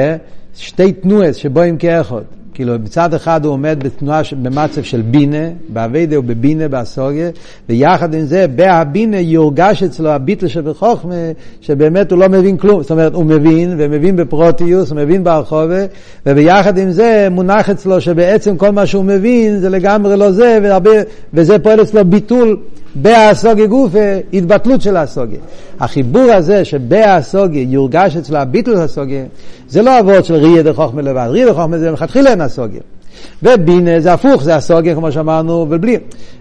שתי 0.56 0.92
תנועס 0.92 1.36
שבואים 1.36 1.76
כאחד. 1.76 2.22
כאילו 2.54 2.74
מצד 2.84 3.14
אחד 3.14 3.44
הוא 3.44 3.52
עומד 3.52 3.78
בתנועה, 3.84 4.20
במצב 4.42 4.82
של 4.82 5.02
בינה, 5.02 5.48
באביידה 5.68 6.18
ובבינה, 6.18 6.68
באסוגיה, 6.68 7.30
ויחד 7.68 8.14
עם 8.14 8.24
זה, 8.24 8.46
בהבינה 8.48 9.20
יורגש 9.20 9.82
אצלו 9.82 10.10
הביטל 10.10 10.46
שבחוכמה, 10.46 11.14
שבאמת 11.60 12.12
הוא 12.12 12.18
לא 12.18 12.28
מבין 12.28 12.56
כלום. 12.56 12.82
זאת 12.82 12.90
אומרת, 12.90 13.14
הוא 13.14 13.24
מבין, 13.24 13.74
ומבין 13.78 14.16
בפרוטיוס, 14.16 14.90
הוא 14.90 14.96
מבין 14.96 15.24
ברחובה, 15.24 15.84
וביחד 16.26 16.78
עם 16.78 16.90
זה 16.90 17.28
מונח 17.30 17.70
אצלו 17.70 18.00
שבעצם 18.00 18.56
כל 18.56 18.70
מה 18.70 18.86
שהוא 18.86 19.04
מבין 19.04 19.58
זה 19.58 19.68
לגמרי 19.68 20.16
לא 20.16 20.30
זה, 20.30 20.58
והרבה, 20.62 20.90
וזה 21.34 21.58
פועל 21.58 21.82
אצלו 21.82 22.04
ביטול 22.04 22.56
בהסוגיה 22.94 23.66
גופה, 23.66 24.18
התבטלות 24.32 24.82
של 24.82 24.96
הסוגיה. 24.96 25.38
החיבור 25.80 26.32
הזה 26.32 26.64
שבהסוגיה 26.64 27.62
יורגש 27.62 28.16
אצלו 28.16 28.38
הביטול 28.38 28.76
הסוגיה, 28.76 29.24
זה 29.68 29.82
לא 29.82 30.00
אבות 30.00 30.24
של 30.24 30.34
ראייה 30.34 30.62
דחוכמה 30.62 31.02
לבד, 31.02 31.26
ראייה 31.30 31.46
דחוכמה 31.46 31.78
זה 31.78 31.90
מלכתחילה 31.90 32.30
אין 32.30 32.40
הסוגיה. 32.40 32.80
ובינה 33.42 34.00
זה 34.00 34.12
הפוך, 34.12 34.42
זה 34.42 34.56
הסוגיה 34.56 34.94
כמו 34.94 35.12
שאמרנו, 35.12 35.66
ובלי. 35.70 35.98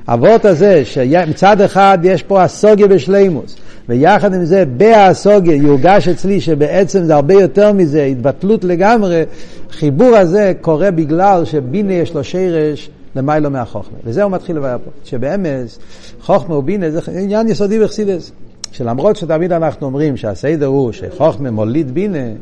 אבות 0.07 0.45
הזה, 0.45 0.85
שמצד 0.85 1.61
אחד 1.61 1.97
יש 2.03 2.23
פה 2.23 2.43
הסוגיה 2.43 2.87
בשלימוס, 2.87 3.55
ויחד 3.89 4.33
עם 4.33 4.45
זה, 4.45 4.63
בהסוגיה 4.65 5.55
יורגש 5.55 6.07
אצלי 6.07 6.41
שבעצם 6.41 7.03
זה 7.03 7.15
הרבה 7.15 7.33
יותר 7.33 7.73
מזה, 7.73 8.03
התבטלות 8.03 8.63
לגמרי, 8.63 9.23
חיבור 9.71 10.15
הזה 10.15 10.53
קורה 10.61 10.91
בגלל 10.91 11.45
שבינה 11.45 11.93
יש 11.93 12.13
לו 12.13 12.23
שרש 12.23 12.89
למיילו 13.15 13.49
מהחוכמה. 13.49 13.97
וזה 14.03 14.23
הוא 14.23 14.31
מתחיל 14.31 14.55
לבעיה 14.57 14.77
פה, 14.77 14.91
שבאמס 15.03 15.79
חוכמה 16.21 16.55
ובינה 16.55 16.89
זה 16.89 16.99
עניין 17.11 17.47
יסודי 17.47 17.79
בחסידס. 17.79 18.31
שלמרות 18.71 19.15
שתמיד 19.15 19.51
אנחנו 19.51 19.87
אומרים 19.87 20.17
שהסדר 20.17 20.65
הוא 20.65 20.91
שחוכמה 20.91 21.51
מוליד 21.51 21.91
בינה, 21.91 22.33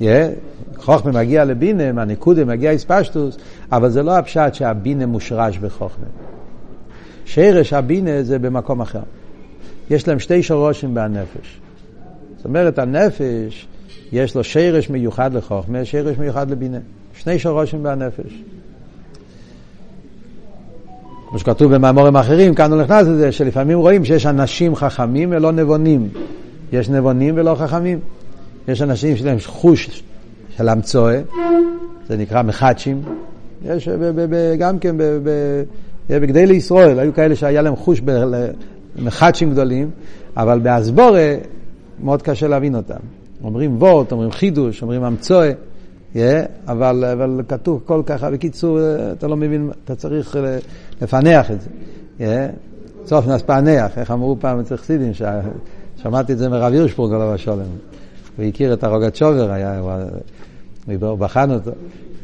yeah, 0.00 0.04
חוכמה 0.78 1.12
מגיע 1.12 1.44
לבינה, 1.44 1.92
מהניקודה 1.92 2.44
מגיע 2.44 2.70
איספשטוס, 2.70 3.36
אבל 3.72 3.90
זה 3.90 4.02
לא 4.02 4.18
הפשט 4.18 4.54
שהבינה 4.54 5.06
מושרש 5.06 5.58
בחוכמה. 5.58 6.06
שרש 7.24 7.72
הבינה 7.72 8.22
זה 8.22 8.38
במקום 8.38 8.80
אחר. 8.80 9.02
יש 9.90 10.08
להם 10.08 10.18
שתי 10.18 10.42
שורשים 10.42 10.94
בנפש. 10.94 11.60
זאת 12.36 12.44
אומרת, 12.44 12.78
הנפש, 12.78 13.66
יש 14.12 14.34
לו 14.34 14.44
שרש 14.44 14.90
מיוחד 14.90 15.34
לחוכמה, 15.34 15.84
שרש 15.84 16.18
מיוחד 16.18 16.50
לבינה. 16.50 16.78
שני 17.14 17.38
שורשים 17.38 17.82
בנפש. 17.82 18.42
כמו 21.28 21.38
שכתוב 21.38 21.74
במאמורים 21.74 22.16
אחרים, 22.16 22.54
כאן 22.54 22.72
הוא 22.72 22.82
נכנס 22.82 23.06
לזה, 23.06 23.32
שלפעמים 23.32 23.78
רואים 23.78 24.04
שיש 24.04 24.26
אנשים 24.26 24.74
חכמים 24.74 25.30
ולא 25.32 25.52
נבונים. 25.52 26.08
יש 26.72 26.88
נבונים 26.88 27.34
ולא 27.36 27.54
חכמים. 27.54 27.98
יש 28.68 28.82
אנשים 28.82 29.16
שיש 29.16 29.26
להם 29.26 29.38
חוש 29.46 30.02
של 30.56 30.68
המצואה, 30.68 31.20
זה 32.08 32.16
נקרא 32.16 32.42
מחדשים. 32.42 33.02
יש 33.64 33.88
גם 34.58 34.78
כן 34.78 34.96
בגדי 36.08 36.46
לישראל, 36.46 36.98
היו 36.98 37.14
כאלה 37.14 37.36
שהיה 37.36 37.62
להם 37.62 37.76
חוש 37.76 38.00
מחדשים 38.98 39.50
גדולים, 39.50 39.90
אבל 40.36 40.58
באסבורה 40.58 41.34
מאוד 42.02 42.22
קשה 42.22 42.48
להבין 42.48 42.74
אותם. 42.74 42.98
אומרים 43.44 43.76
וורט, 43.82 44.12
אומרים 44.12 44.30
חידוש, 44.30 44.82
אומרים 44.82 45.04
המצואה. 45.04 45.52
Yeah, 46.14 46.18
אבל, 46.68 47.04
אבל 47.04 47.40
כתוב 47.48 47.82
כל 47.84 48.02
ככה, 48.06 48.30
בקיצור, 48.30 48.78
אתה 49.12 49.26
לא 49.26 49.36
מבין, 49.36 49.70
אתה 49.84 49.94
צריך 49.94 50.36
לפענח 51.02 51.50
את 51.50 51.60
זה. 51.60 51.68
Yeah, 52.18 52.22
סוף 53.06 53.26
נס 53.26 53.42
פענח, 53.42 53.98
איך 53.98 54.10
אמרו 54.10 54.36
פעם 54.40 54.60
אצל 54.60 54.76
חסידים, 54.76 55.12
שמעתי 55.96 56.32
את 56.32 56.38
זה 56.38 56.48
מרב 56.48 56.72
הירשפורג 56.72 57.12
עליו 57.12 57.34
השולם. 57.34 57.66
הוא 58.36 58.44
הכיר 58.44 58.72
את 58.72 58.84
הרוגת 58.84 59.16
שובר, 59.16 59.50
היה, 59.50 59.80
הוא 61.00 61.18
בחן 61.18 61.50
אותו. 61.50 61.70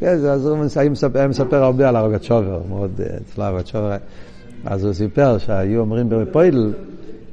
כן, 0.00 0.06
אז 0.06 0.46
הוא 0.46 0.58
מספר, 0.90 1.28
מספר 1.28 1.64
הרבה 1.64 1.88
על 1.88 1.96
הרוגת 1.96 2.22
שובר, 2.22 2.60
מאוד 2.68 3.00
אצלו 3.16 3.44
הרוגת 3.44 3.66
שובר. 3.66 3.96
אז 4.64 4.84
הוא 4.84 4.92
סיפר 4.92 5.38
שהיו 5.38 5.80
אומרים 5.80 6.08
בפוידל, 6.08 6.72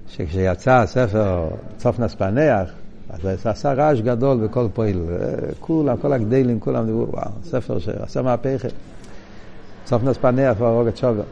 שכשיצא 0.08 0.72
הספר 0.72 1.48
סוף 1.80 2.00
נס 2.00 2.16
פענח, 2.16 2.70
אז 3.10 3.20
זה 3.22 3.50
עשה 3.50 3.74
רעש 3.74 4.02
גדול 4.02 4.38
בכל 4.38 4.68
פועל. 4.74 5.02
כולם, 5.60 5.98
כל 5.98 6.14
הגדלים, 6.14 6.60
כולם 6.60 6.86
דיברו, 6.86 7.08
וואו, 7.10 7.32
ספר 7.44 7.80
שעשה 7.80 8.22
מהפכת. 8.22 8.72
סוף 9.86 10.04
נס 10.04 10.18
פניה 10.18 10.56
כבר 10.56 10.66
הרוג 10.66 10.88
את 10.88 10.98
שובר. 10.98 11.24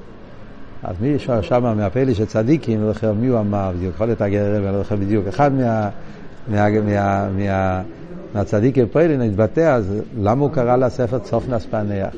אז 0.83 0.95
מי 1.01 1.19
שם 1.41 1.77
מהפלא 1.77 2.13
של 2.13 2.25
צדיקים, 2.25 2.81
לא 2.81 2.93
זוכר 2.93 3.13
מי 3.13 3.27
הוא 3.27 3.39
אמר 3.39 3.71
בדיוק, 3.75 3.95
יכול 3.95 4.07
להיות 4.07 4.21
הגר 4.21 4.57
אני 4.57 4.65
לא 4.65 4.83
זוכר 4.83 4.95
בדיוק. 4.95 5.27
אחד 5.27 5.53
מה, 5.53 5.89
מה, 6.47 6.69
מה, 6.69 7.29
מה, 7.29 7.81
מהצדיקים 8.33 8.87
פועלים 8.87 9.21
התבטא, 9.21 9.75
אז 9.75 9.93
למה 10.19 10.41
הוא 10.41 10.51
קרא 10.51 10.75
לספר 10.75 11.19
סוף 11.25 11.49
נס 11.49 11.65
פניה? 11.65 12.09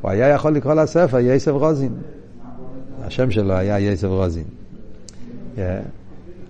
הוא 0.00 0.10
היה 0.10 0.28
יכול 0.28 0.52
לקרוא 0.52 0.74
לספר 0.74 1.18
יסף 1.18 1.50
רוזין. 1.50 1.92
השם 3.02 3.30
שלו 3.30 3.54
היה 3.54 3.80
יסף 3.80 4.08
רוזין. 4.08 4.44
Yeah. 5.56 5.60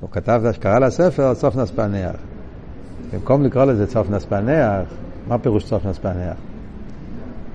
הוא 0.02 0.10
כתב, 0.10 0.42
קרא 0.60 0.78
לספר 0.78 1.34
סוף 1.34 1.56
נספנח. 1.56 2.16
במקום 3.12 3.44
לקרוא 3.44 3.64
לזה 3.64 3.86
סוף 3.86 4.10
נספנח, 4.10 4.80
מה 5.28 5.38
פירוש 5.38 5.64
סוף 5.64 5.86
נספנח? 5.86 6.36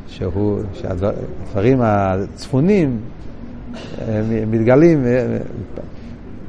שהוא, 0.08 0.60
שהדברים 0.74 1.80
הצפונים 1.82 3.00
מתגלים, 4.48 5.04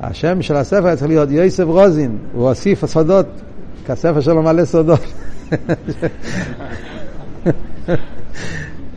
השם 0.01 0.43
של 0.43 0.57
הספר 0.57 0.95
צריך 0.95 1.09
להיות 1.09 1.31
יוסף 1.31 1.65
רוזין, 1.65 2.19
הוא 2.33 2.49
הוסיף 2.49 2.87
סודות, 2.87 3.27
כי 3.87 3.93
הספר 3.93 4.21
שלו 4.21 4.43
מלא 4.43 4.65
סודות. 4.65 5.01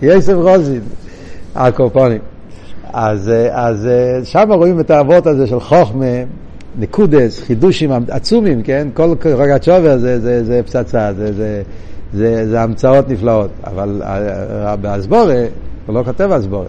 יוסף 0.01 0.33
רוזין, 0.33 0.81
הקורפונים. 1.55 2.21
אז, 2.93 3.31
אז 3.51 3.87
שם 4.23 4.51
רואים 4.51 4.79
את 4.79 4.91
האבות 4.91 5.27
הזה 5.27 5.47
של 5.47 5.59
חוכמה. 5.59 6.05
נקודס, 6.79 7.39
חידושים 7.39 7.91
עצומים, 8.09 8.63
כן? 8.63 8.87
כל 8.93 9.13
רגת 9.25 9.63
שובר 9.63 9.97
זה, 9.97 10.19
זה, 10.19 10.43
זה 10.43 10.61
פצצה, 10.65 11.13
זה, 11.13 11.33
זה, 11.33 11.61
זה, 12.13 12.49
זה 12.49 12.61
המצאות 12.61 13.09
נפלאות. 13.09 13.49
אבל 13.63 14.01
באסבורה, 14.81 15.45
הוא 15.85 15.95
לא 15.95 16.03
כותב 16.03 16.31
אסבורה. 16.31 16.65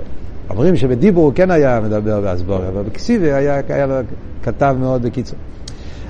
אומרים 0.50 0.76
שבדיבור 0.76 1.24
הוא 1.24 1.32
כן 1.34 1.50
היה 1.50 1.80
מדבר 1.80 2.20
באסבורה, 2.20 2.68
אבל 2.68 2.82
בכסיבי 2.82 3.32
היה, 3.32 3.60
היה 3.68 3.86
לו 3.86 3.94
כתב 4.42 4.76
מאוד 4.80 5.02
בקיצור. 5.02 5.38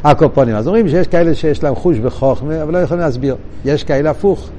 הקופונים. 0.04 0.54
אז 0.54 0.66
אומרים 0.66 0.88
שיש 0.88 1.08
כאלה 1.08 1.34
שיש 1.34 1.62
להם 1.62 1.74
חוש 1.74 1.98
בחוכמה, 1.98 2.62
אבל 2.62 2.72
לא 2.72 2.78
יכולים 2.78 3.02
להסביר. 3.02 3.36
יש 3.64 3.84
כאלה 3.84 4.10
הפוך. 4.10 4.50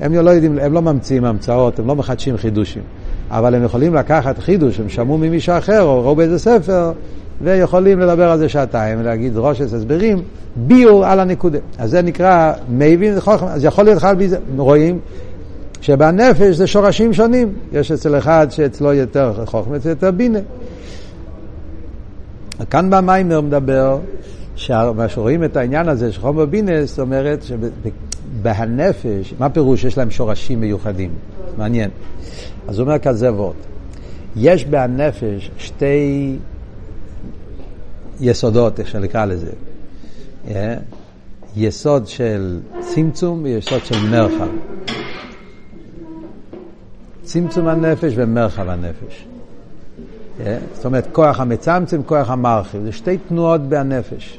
הם 0.00 0.14
לא 0.14 0.30
יודעים, 0.30 0.58
הם 0.58 0.72
לא 0.72 0.82
ממציאים 0.82 1.24
המצאות, 1.24 1.78
הם 1.78 1.86
לא 1.86 1.96
מחדשים 1.96 2.36
חידושים. 2.36 2.82
אבל 3.30 3.54
הם 3.54 3.64
יכולים 3.64 3.94
לקחת 3.94 4.38
חידוש, 4.38 4.80
הם 4.80 4.88
שמעו 4.88 5.18
ממישהו 5.18 5.58
אחר, 5.58 5.82
או 5.82 6.04
ראו 6.04 6.16
באיזה 6.16 6.38
ספר, 6.38 6.92
ויכולים 7.42 8.00
לדבר 8.00 8.30
על 8.30 8.38
זה 8.38 8.48
שעתיים, 8.48 9.00
ולהגיד 9.00 9.36
רושס 9.36 9.74
הסברים, 9.74 10.22
ביור 10.56 11.06
על 11.06 11.20
הנקודה. 11.20 11.58
אז 11.78 11.90
זה 11.90 12.02
נקרא 12.02 12.52
מייבין 12.68 13.18
אז 13.26 13.64
יכול 13.64 13.84
להיות 13.84 13.98
אחד 13.98 14.18
מזה, 14.18 14.38
רואים 14.56 14.98
שבנפש 15.80 16.56
זה 16.56 16.66
שורשים 16.66 17.12
שונים, 17.12 17.52
יש 17.72 17.92
אצל 17.92 18.18
אחד 18.18 18.46
שאצלו 18.50 18.92
יותר 18.92 19.32
חוכמה, 19.44 19.76
אצל 19.76 19.88
יותר 19.88 20.10
בינה. 20.10 20.38
כאן 22.70 22.90
במיימר 22.90 23.40
מדבר, 23.40 23.98
מה 24.70 25.08
שרואים 25.08 25.44
את 25.44 25.56
העניין 25.56 25.88
הזה 25.88 26.12
של 26.12 26.20
חומר 26.20 26.44
בינה, 26.46 26.84
זאת 26.84 26.98
אומרת 26.98 27.42
שבנפש, 27.42 29.34
מה 29.38 29.48
פירוש? 29.48 29.84
יש 29.84 29.98
להם 29.98 30.10
שורשים 30.10 30.60
מיוחדים, 30.60 31.10
מעניין. 31.58 31.90
אז 32.68 32.78
הוא 32.78 32.86
אומר 32.86 32.98
כזה 32.98 33.32
וורד, 33.32 33.54
יש 34.36 34.64
בנפש 34.64 35.50
שתי 35.58 36.36
יסודות, 38.20 38.80
איך 38.80 38.88
שנקרא 38.88 39.24
לזה. 39.24 39.50
Yeah. 40.46 40.50
יסוד 41.56 42.06
של 42.06 42.60
צמצום 42.80 43.42
ויסוד 43.42 43.84
של 43.84 44.08
מרחב. 44.10 44.48
צמצום 47.22 47.68
הנפש 47.68 48.12
ומרחב 48.16 48.68
הנפש. 48.68 49.26
Yeah, 50.38 50.42
זאת 50.74 50.84
אומרת, 50.84 51.08
כוח 51.12 51.40
המצמצם, 51.40 52.02
כוח 52.02 52.30
המרחיב. 52.30 52.82
זה 52.82 52.92
שתי 52.92 53.18
תנועות 53.18 53.60
בהנפש. 53.60 54.38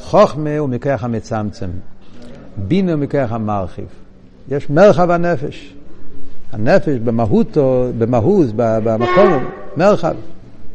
חוכמה 0.00 0.58
הוא 0.58 0.68
מכוח 0.68 1.04
המצמצם, 1.04 1.68
בינה 2.56 2.92
הוא 2.92 3.00
מכוח 3.00 3.32
המרחיב. 3.32 3.86
יש 4.48 4.70
מרחב 4.70 5.10
הנפש. 5.10 5.74
הנפש 6.52 6.96
במהותו, 7.04 7.86
במהוז, 7.98 8.52
במקום, 8.56 9.44
מרחב. 9.76 10.14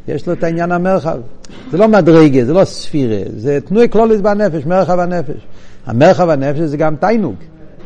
יש 0.07 0.27
לו 0.27 0.33
את 0.33 0.43
העניין 0.43 0.71
המרחב. 0.71 1.17
זה 1.71 1.77
לא 1.77 1.87
מדרגה, 1.87 2.45
זה 2.45 2.53
לא 2.53 2.65
ספירה, 2.65 3.21
זה 3.37 3.59
תנועי 3.65 3.89
כלולית 3.89 4.21
בנפש, 4.21 4.65
מרחב 4.65 4.99
הנפש. 4.99 5.47
המרחב 5.85 6.29
הנפש 6.29 6.59
זה 6.59 6.77
גם 6.77 6.95
תיינוג. 6.95 7.35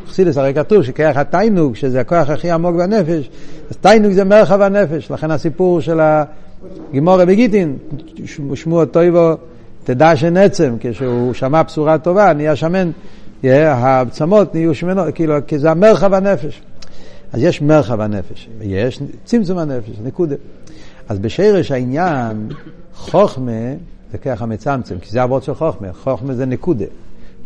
חסידס 0.08 0.38
הרי 0.38 0.54
כתוב 0.54 0.84
שכרך 0.84 1.18
התיינוג, 1.18 1.76
שזה 1.76 2.00
הכוח 2.00 2.30
הכי 2.30 2.52
עמוק 2.52 2.76
בנפש, 2.76 3.30
אז 3.70 3.78
תיינוג 3.78 4.12
זה 4.12 4.24
מרחב 4.24 4.62
הנפש. 4.62 5.12
לכן 5.12 5.32
הסיפור 5.32 5.82
של 5.82 6.00
הגימורה 6.00 7.26
בגיטין, 7.26 7.78
שמוע 8.56 8.86
טויבו, 8.86 9.34
תדע 9.84 10.16
שנצם, 10.16 10.76
כשהוא 10.80 11.34
שמע 11.34 11.64
בשורה 11.64 11.98
טובה, 11.98 12.34
נהיה 12.34 12.56
שמן, 12.56 12.92
העצמות 13.44 14.56
נהיו 14.56 14.76
שמנות, 14.76 15.16
כאילו, 15.16 15.36
כי 15.48 15.60
זה 15.60 15.72
המרחב 15.72 16.14
הנפש. 16.14 16.62
אז 17.34 17.44
יש 17.44 17.62
מרחב 17.62 18.02
הנפש, 18.02 18.50
ויש 18.60 19.00
צמצום 19.26 19.58
הנפש, 19.58 19.92
נקודה. 20.04 20.36
אז 21.10 21.20
בשרש 21.20 21.72
העניין, 21.72 22.50
חוכמה 22.96 23.74
זה 24.12 24.18
ככה 24.18 24.46
מצמצם, 24.46 25.00
כי 25.00 25.10
זה 25.10 25.24
אבות 25.24 25.44
של 25.44 25.54
חוכמה, 25.54 25.94
חוכמה 25.94 26.34
זה 26.34 26.46
נקודה. 26.46 26.86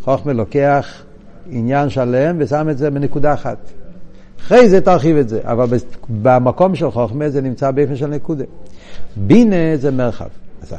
חוכמה 0.01 0.33
לוקח 0.33 1.03
עניין 1.49 1.89
שלם 1.89 2.35
ושם 2.39 2.69
את 2.69 2.77
זה 2.77 2.89
בנקודה 2.89 3.33
אחת. 3.33 3.57
אחרי 4.39 4.69
זה 4.69 4.81
תרחיב 4.81 5.17
את 5.17 5.29
זה, 5.29 5.39
אבל 5.43 5.67
במקום 6.21 6.75
של 6.75 6.91
חוכמה 6.91 7.29
זה 7.29 7.41
נמצא 7.41 7.71
באופן 7.71 7.95
של 7.95 8.07
נקודה. 8.07 8.43
בינה 9.15 9.77
זה 9.77 9.91
מרחב. 9.91 10.27
אז, 10.61 10.75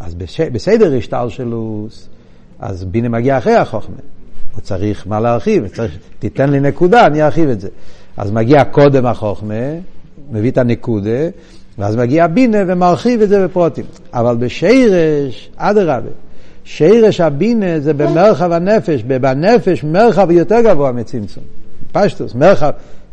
אז 0.00 0.14
בש, 0.14 0.40
בסדר 0.40 0.96
השתלשלוס, 0.96 2.08
אז 2.58 2.84
בינה 2.84 3.08
מגיע 3.08 3.38
אחרי 3.38 3.54
החוכמה. 3.54 3.96
הוא 4.54 4.60
צריך 4.60 5.06
מה 5.06 5.20
להרחיב, 5.20 5.68
צריך, 5.68 5.98
תיתן 6.18 6.50
לי 6.50 6.60
נקודה, 6.60 7.06
אני 7.06 7.22
ארחיב 7.22 7.48
את 7.48 7.60
זה. 7.60 7.68
אז 8.16 8.30
מגיע 8.30 8.64
קודם 8.64 9.06
החוכמה, 9.06 9.54
מביא 10.30 10.50
את 10.50 10.58
הנקודה, 10.58 11.28
ואז 11.80 11.96
מגיע 11.96 12.26
בינה 12.26 12.58
ומרחיב 12.66 13.22
את 13.22 13.28
זה 13.28 13.44
בפרוטים. 13.44 13.84
אבל 14.14 14.36
בשרש, 14.36 15.50
אדרבה, 15.56 16.08
שרש 16.64 17.20
הבינה 17.20 17.80
זה 17.80 17.92
במרחב 17.92 18.52
הנפש, 18.52 19.02
בנפש 19.02 19.84
מרחב 19.84 20.30
יותר 20.30 20.60
גבוה 20.60 20.92
מצמצום. 20.92 21.44
פשטוס, 21.92 22.34
מרחב, 22.34 22.70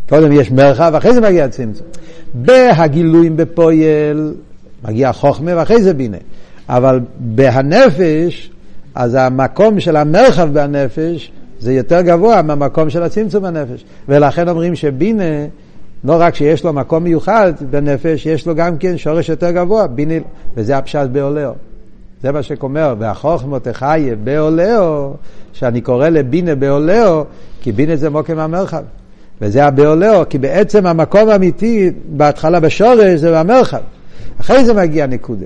קודם 0.10 0.32
יש 0.32 0.52
מרחב, 0.52 0.94
אחרי 0.98 1.14
זה 1.14 1.22
מגיע 1.22 1.48
צמצום. 1.48 1.88
בהגילויים 2.34 3.38
בפועל, 3.38 4.34
מגיע 4.88 5.14
חוכמה 5.14 5.52
ואחרי 5.56 5.82
זה 5.82 5.94
בינה. 5.94 6.18
אבל 6.70 7.00
בהנפש, 7.20 8.52
אז 8.96 9.16
המקום 9.16 9.80
של 9.80 9.96
המרחב 9.96 10.54
בנפש 10.54 11.32
זה 11.60 11.74
יותר 11.74 12.02
גבוה 12.02 12.42
מהמקום 12.42 12.90
של 12.90 13.04
הצמצום 13.04 13.44
בנפש. 13.44 13.86
ולכן 14.10 14.50
אומרים 14.50 14.76
שבינה, 14.76 15.24
לא 16.04 16.16
רק 16.20 16.36
שיש 16.36 16.64
לו 16.64 16.74
מקום 16.74 17.04
מיוחד 17.04 17.54
בנפש, 17.70 18.26
יש 18.26 18.48
לו 18.48 18.56
גם 18.56 18.78
כן 18.78 18.98
שורש 18.98 19.30
יותר 19.30 19.52
גבוה, 19.52 19.88
בינה, 19.88 20.14
וזה 20.56 20.78
הפשט 20.78 21.10
בעולהו. 21.12 21.54
זה 22.24 22.32
מה 22.32 22.44
שאומר, 22.44 22.96
והחוכמות 23.00 23.68
חיה 23.74 24.16
בעולהו, 24.16 25.14
שאני 25.54 25.82
קורא 25.82 26.10
לבינה 26.10 26.56
בעולהו, 26.56 27.24
כי 27.62 27.72
בינה 27.72 27.96
זה 27.96 28.10
מוקם 28.10 28.40
המרחב. 28.40 28.84
וזה 29.42 29.66
הבעולהו, 29.66 30.24
כי 30.30 30.38
בעצם 30.38 30.86
המקום 30.86 31.30
האמיתי, 31.30 31.92
בהתחלה 32.10 32.60
בשורש, 32.60 33.20
זה 33.20 33.40
במרחב. 33.40 33.82
אחרי 34.42 34.66
זה 34.66 34.74
מגיע 34.74 35.08
נקודה. 35.08 35.46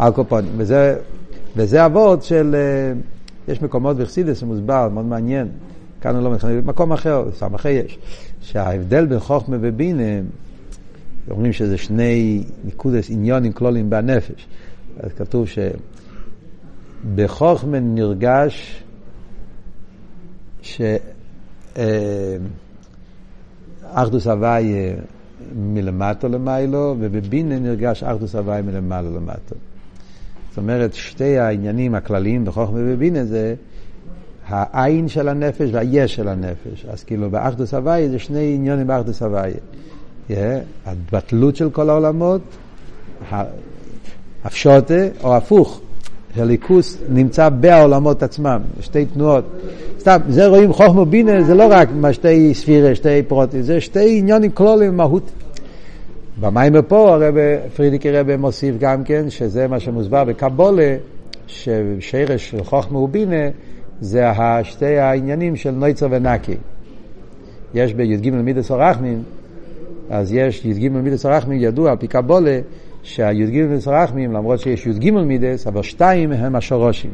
אלקופונים. 0.00 0.52
וזה, 0.56 0.96
וזה 1.56 1.86
אבות 1.86 2.22
של... 2.22 2.54
אה, 2.54 2.92
יש 3.48 3.62
מקומות 3.62 3.96
בחסידס 3.96 4.42
מוסבר, 4.42 4.88
מאוד 4.88 5.06
מעניין. 5.06 5.48
כאן 6.00 6.16
הוא 6.16 6.24
לא 6.24 6.30
מתחיל, 6.30 6.60
במקום 6.60 6.92
אחר, 6.92 7.24
סמכי 7.34 7.70
יש. 7.70 7.98
שההבדל 8.42 9.06
בין 9.06 9.18
חוכמה 9.18 9.56
ובינה, 9.60 10.20
אומרים 11.30 11.52
שזה 11.52 11.78
שני 11.78 12.44
נקודס 12.64 13.10
עניונים 13.10 13.52
כלולים 13.52 13.90
בנפש. 13.90 14.46
אז 15.00 15.12
כתוב 15.12 15.46
שבחוכמה 17.04 17.80
נרגש 17.80 18.82
שאחדוס 20.62 20.86
אה, 24.26 24.32
הוויה 24.32 24.94
מלמטו 25.56 26.28
למיילו, 26.28 26.96
ובבינה 27.00 27.58
נרגש 27.58 28.02
אחדוס 28.02 28.34
הוויה 28.34 28.62
מלמעלה 28.62 29.10
למטו. 29.10 29.54
זאת 30.48 30.58
אומרת, 30.58 30.94
שתי 30.94 31.38
העניינים 31.38 31.94
הכלליים 31.94 32.44
בחוכמה 32.44 32.78
ובינה 32.82 33.24
זה 33.24 33.54
העין 34.52 35.08
של 35.08 35.28
הנפש 35.28 35.68
והיש 35.72 36.14
של 36.14 36.28
הנפש. 36.28 36.86
אז 36.90 37.04
כאילו 37.04 37.30
באחדוס 37.30 37.74
הוויה 37.74 38.08
זה 38.08 38.18
שני 38.18 38.54
עניונים 38.54 38.86
באחדוס 38.86 39.22
הוויה. 39.22 39.54
Yeah, 40.30 40.32
הבטלות 40.86 41.56
של 41.56 41.70
כל 41.70 41.90
העולמות, 41.90 42.40
הפשוטה 44.44 44.94
או 45.24 45.36
הפוך, 45.36 45.80
שהליכוס 46.34 46.98
נמצא 47.08 47.48
בעולמות 47.48 48.22
עצמם, 48.22 48.60
שתי 48.80 49.06
תנועות. 49.06 49.44
סתם, 49.98 50.20
זה 50.28 50.46
רואים 50.46 50.72
חוכמה 50.72 51.04
בינה, 51.04 51.42
זה 51.42 51.54
לא 51.54 51.66
רק 51.70 51.88
שתי 52.12 52.54
ספירה, 52.54 52.94
שתי 52.94 53.22
פרוטים, 53.22 53.62
זה 53.62 53.80
שתי 53.80 54.18
עניונים 54.18 54.50
כלולים 54.50 54.96
מהות. 54.96 55.30
במים 56.40 56.82
פה 56.88 57.14
הרב 57.14 57.34
פרידיקי 57.76 58.10
רב 58.10 58.36
מוסיף 58.36 58.74
גם 58.78 59.04
כן, 59.04 59.30
שזה 59.30 59.68
מה 59.68 59.80
שמוסבר 59.80 60.24
בקבולה, 60.24 60.96
ששרש 61.46 62.54
חוכמה 62.64 62.98
ובינה 62.98 63.48
זה 64.02 64.26
שתי 64.62 64.98
העניינים 64.98 65.56
של 65.56 65.70
נויצר 65.70 66.06
ונקי. 66.10 66.56
יש 67.74 67.94
בי"ג 67.94 68.30
מידס 68.30 68.70
הרחמים, 68.70 69.22
אז 70.10 70.32
יש 70.32 70.64
י"ג 70.64 70.88
מידס 70.88 71.26
הרחמים 71.26 71.58
ידוע 71.60 71.90
על 71.90 71.96
פי 71.96 72.08
קבולה, 72.08 72.58
שהי"ג 73.02 73.66
מידס 73.66 73.88
הרחמים, 73.88 74.32
למרות 74.32 74.60
שיש 74.60 74.86
י"ג 74.86 75.10
מידס, 75.10 75.66
אבל 75.66 75.82
שתיים 75.82 76.32
הם 76.32 76.56
השורשים. 76.56 77.10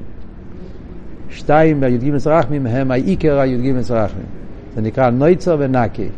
שתיים 1.31 1.81
בי"ג 1.81 2.05
מידס 2.05 2.27
הרחמים 2.27 2.67
הם 2.67 2.91
העיקר 2.91 3.39
הי"ג 3.39 3.73
מידס 3.73 3.91
הרחמים. 3.91 4.27
זה 4.75 4.81
נקרא 4.81 5.11
נויצר 5.11 5.57
ונקי. 5.59 6.09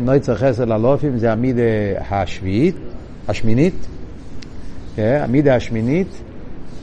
נויצר 0.00 0.34
חסר 0.34 0.64
ללופים 0.64 1.18
זה 1.18 1.32
המידה 1.32 1.62
השביעית, 2.10 2.76
השמינית, 3.28 3.86
כן? 4.96 5.20
המידה 5.24 5.54
השמינית 5.54 6.22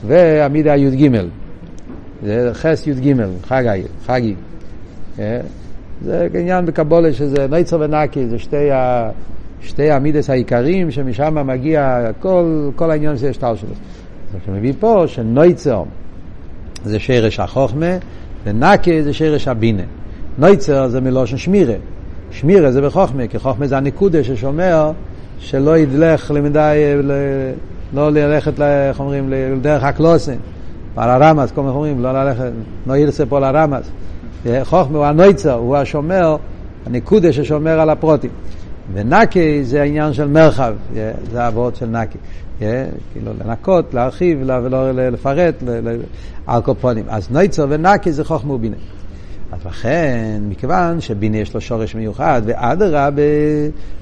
והמידה 0.07 0.73
הי"ג. 0.73 1.09
זה 2.23 2.49
חס 2.53 2.87
י"ג, 2.87 3.13
חגי, 3.47 3.83
חגי. 4.05 4.35
כן? 5.17 5.39
זה 6.05 6.27
עניין 6.33 6.65
בקבולה 6.65 7.13
שזה 7.13 7.47
נויצר 7.47 7.79
ונקי, 7.79 8.27
זה 8.27 8.39
שתי, 8.39 8.71
ה, 8.71 9.09
שתי 9.61 9.91
המידס 9.91 10.29
העיקריים 10.29 10.91
שמשם 10.91 11.47
מגיע 11.47 12.11
כל, 12.19 12.69
כל 12.75 12.91
העניין 12.91 13.17
של 13.17 13.29
השטר 13.29 13.55
שלו. 13.55 13.69
מה 14.33 14.39
שמביא 14.45 14.73
פה 14.79 15.03
שנויצר 15.07 15.83
זה 16.85 16.99
שרש 16.99 17.39
החוכמה 17.39 17.97
ונקי 18.45 19.03
זה 19.03 19.13
שרש 19.13 19.47
הבינה. 19.47 19.83
נויצר 20.37 20.87
זה 20.87 21.01
מלושן 21.01 21.37
שמירה. 21.37 21.75
שמירה 22.31 22.71
זה 22.71 22.81
בחוכמה, 22.81 23.27
כי 23.27 23.39
חוכמה 23.39 23.67
זה 23.67 23.77
הנקודה 23.77 24.23
ששומר 24.23 24.91
שלא 25.39 25.77
ידלך 25.77 26.31
למדי, 26.35 26.83
לא 27.93 28.11
ללכת, 28.11 28.61
איך 28.61 28.99
אומרים, 28.99 29.29
לדרך 29.29 29.83
הקלוסן, 29.83 30.35
על 30.99 31.09
הרמז, 31.09 31.51
כל 31.51 31.61
מיני 31.61 31.73
אומרים, 31.73 31.99
לא 31.99 32.11
ללכת, 32.11 32.51
לא 32.87 32.97
ירצה 32.97 33.25
פה 33.25 33.39
לרמז. 33.39 33.91
חוכמה 34.63 34.97
הוא 34.97 35.05
הנויצר, 35.05 35.53
הוא 35.53 35.77
השומר, 35.77 36.35
הנקודה 36.85 37.33
ששומר 37.33 37.79
על 37.79 37.89
הפרוטים. 37.89 38.31
ונקי 38.93 39.63
זה 39.63 39.81
העניין 39.81 40.13
של 40.13 40.27
מרחב, 40.27 40.73
זה 41.31 41.43
העבוד 41.43 41.75
של 41.75 41.85
נקי. 41.85 42.17
כאילו 42.59 43.31
לנקות, 43.45 43.93
להרחיב, 43.93 44.39
ולא 44.41 44.91
לפרט, 44.91 45.63
על 46.47 46.61
קופונים. 46.61 47.05
אז 47.07 47.31
נויצר 47.31 47.65
ונקי 47.69 48.11
זה 48.11 48.23
חוכמה 48.23 48.53
ובינה. 48.53 48.75
אז 49.51 49.59
לכן, 49.65 50.41
מכיוון 50.49 51.01
שבינה 51.01 51.37
יש 51.37 51.53
לו 51.53 51.61
שורש 51.61 51.95
מיוחד, 51.95 52.41
ואדרבה, 52.45 53.21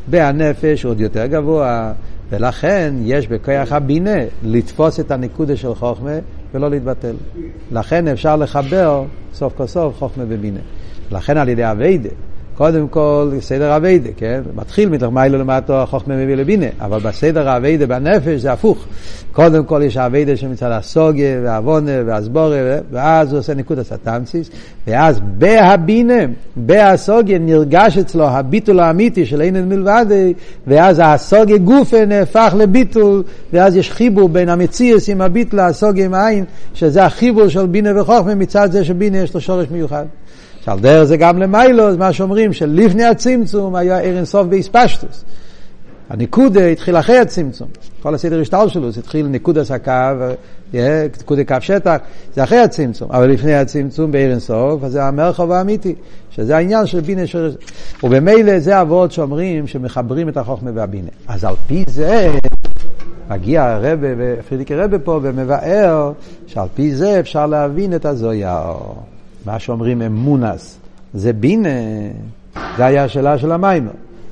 בהנפש 0.08 0.86
עוד 0.86 1.02
יותר 1.02 1.26
גבוה, 1.26 1.92
ולכן 2.30 2.94
יש 3.02 3.28
בכוח 3.28 3.72
הבינה 3.72 4.18
לתפוס 4.44 5.00
את 5.00 5.12
הנקודה 5.12 5.56
של 5.56 5.76
חוכמה 5.76 6.12
ולא 6.54 6.70
להתבטל. 6.70 7.16
לכן 7.72 8.08
אפשר 8.08 8.36
לחבר 8.36 9.04
סוף 9.34 9.54
כל 9.58 9.68
סוף 9.68 9.98
חוכמה 9.98 10.24
ובינה. 10.28 10.60
לכן 11.12 11.38
על 11.38 11.50
ידי 11.50 11.72
אביידה, 11.72 12.10
קודם 12.58 12.88
כל 12.88 13.32
סדר 13.40 13.76
אביידה, 13.76 14.10
כן? 14.18 14.42
מתחיל 14.56 14.90
מתוך 14.90 15.14
מיילו 15.14 15.38
למטו 15.40 15.74
החוכמה 15.74 16.16
מביא 16.16 16.36
לבינה, 16.36 16.66
אבל 16.82 17.00
בסדר 17.00 17.50
האביידה 17.50 17.86
בנפש 17.86 18.42
זה 18.42 18.52
הפוך. 18.52 18.86
קודם 19.32 19.66
כל 19.66 19.82
יש 19.86 19.98
האביידה 19.98 20.38
שמצד 20.38 20.72
הסוגיה 20.72 21.40
והעוונה 21.44 21.92
והסבורה, 22.06 22.62
ואז 22.92 23.32
הוא 23.32 23.40
עושה 23.40 23.54
ניקוד 23.54 23.80
הסטמציס, 23.80 24.50
ואז 24.88 25.20
בהבינה, 25.20 26.24
בהסוגיה 26.56 27.40
נרגש 27.40 27.98
אצלו 27.98 28.28
הביטול 28.28 28.80
האמיתי 28.80 29.26
של 29.26 29.42
אין 29.42 29.70
מלבד, 29.70 30.06
ואז 30.68 31.02
הסוגיה 31.04 31.58
גופה 31.58 32.06
נהפך 32.06 32.54
לביטול, 32.58 33.24
ואז 33.54 33.76
יש 33.76 33.92
חיבור 33.92 34.30
בין 34.30 34.50
המציאס 34.50 35.10
עם 35.10 35.22
הביטול, 35.22 35.60
הסוגיה 35.60 36.06
עם 36.06 36.14
העין, 36.14 36.46
שזה 36.74 37.06
החיבור 37.06 37.48
של 37.48 37.66
בינה 37.66 38.02
וחוכמה 38.02 38.36
מצד 38.36 38.72
זה 38.72 38.86
שבינה 38.86 39.18
יש 39.18 39.34
לו 39.34 39.42
שורש 39.42 39.68
מיוחד. 39.72 40.06
שעל 40.68 40.80
דרך 40.80 41.04
זה 41.04 41.18
גם 41.18 41.38
למיילו, 41.38 41.92
זה 41.92 41.98
מה 41.98 42.14
שאומרים, 42.14 42.54
שלפני 42.54 43.04
הצמצום 43.04 43.76
היה 43.76 44.00
ערן 44.00 44.26
סוף 44.26 44.48
באספשטוס. 44.48 45.26
הניקודה 46.10 46.68
התחיל 46.68 46.98
אחרי 46.98 47.18
הצמצום. 47.18 47.68
כל 48.02 48.16
הסדר 48.16 48.42
השטר 48.42 48.68
שלו, 48.68 48.92
זה 48.92 49.00
התחיל 49.00 49.28
ניקודס 49.28 49.72
הקו, 49.72 49.92
ניקודי 50.74 51.46
קו 51.46 51.56
שטח, 51.60 51.96
זה 52.34 52.44
אחרי 52.44 52.58
הצמצום. 52.58 53.12
אבל 53.12 53.30
לפני 53.30 53.56
הצמצום 53.56 54.12
בערן 54.12 54.40
סוף, 54.40 54.84
אז 54.84 54.92
זה 54.92 55.04
המרחב 55.04 55.52
האמיתי, 55.52 55.96
שזה 56.30 56.58
העניין 56.58 56.86
של 56.86 57.00
בינה 57.00 57.28
של... 57.28 57.56
ובמילא 58.04 58.60
זה 58.60 58.82
אבות 58.82 59.12
שאומרים 59.12 59.68
שמחברים 59.68 60.30
את 60.30 60.38
החוכמה 60.38 60.72
והבינה. 60.74 61.10
אז 61.28 61.44
על 61.44 61.56
פי 61.68 61.84
זה... 61.88 62.32
מגיע 63.30 63.64
הרבה, 63.64 64.08
פרידיקי 64.50 64.76
רבה 64.76 65.00
פה, 65.00 65.20
ומבאר 65.24 66.12
שעל 66.48 66.68
פי 66.76 66.96
זה 66.96 67.20
אפשר 67.20 67.46
להבין 67.46 67.96
את 67.96 68.06
הזויה. 68.06 68.72
מה 69.48 69.60
שאומרים 69.60 70.02
אמונס, 70.02 70.78
זה 71.14 71.34
בינה, 71.34 71.70
זה 72.78 72.86
היה 72.86 73.04
השאלה 73.04 73.38
של 73.38 73.52
המיימר. 73.52 73.92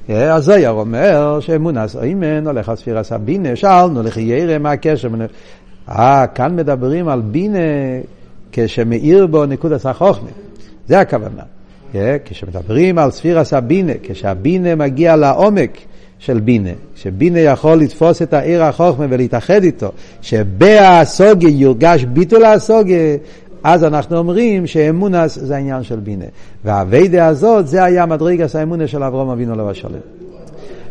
הזויר 0.10 0.72
אומר 0.72 1.40
שאמונס 1.40 1.96
אימן 1.96 2.48
הולך 2.48 2.70
על 2.70 2.76
ספירס 2.76 3.12
הבינה, 3.12 3.56
שאלנו 3.56 4.04
לכי 4.04 4.22
ירא 4.22 4.58
מה 4.58 4.72
הקשר. 4.72 5.10
אה, 5.90 6.28
כאן 6.28 6.56
מדברים 6.56 7.08
על 7.08 7.22
בינה 7.22 7.60
כשמאיר 8.52 9.28
בו 9.28 9.46
נקודת 9.46 9.86
החוכמה. 9.86 10.30
זה 10.88 11.00
הכוונה. 11.00 11.44
כשמדברים 12.26 12.98
על 12.98 13.12
ספירס 13.12 13.54
הבינה, 13.54 13.94
כשהבינה 14.04 14.76
מגיע 14.76 15.16
לעומק 15.16 15.78
של 16.20 16.40
בינה, 16.40 16.70
שבינה 16.96 17.40
יכול 17.40 17.78
לתפוס 17.78 18.22
את 18.22 18.34
העיר 18.34 18.64
החוכמה 18.64 19.06
ולהתאחד 19.10 19.64
איתו, 19.64 19.92
שבהסוגיה 20.22 21.50
יורגש 21.50 22.04
ביטול 22.04 22.46
הסוגיה, 22.46 22.98
אז 23.68 23.84
אנחנו 23.84 24.18
אומרים 24.18 24.68
שאמונס 24.68 25.40
זה 25.40 25.56
העניין 25.56 25.84
של 25.84 26.00
בינה. 26.00 26.26
והאביידה 26.66 27.28
הזאת, 27.28 27.68
זה 27.68 27.84
היה 27.84 28.06
מדרגס 28.06 28.56
האמונה 28.56 28.88
של 28.88 29.04
אברום 29.04 29.30
אבינו 29.30 29.56
לא 29.56 29.70
השלם. 29.70 30.00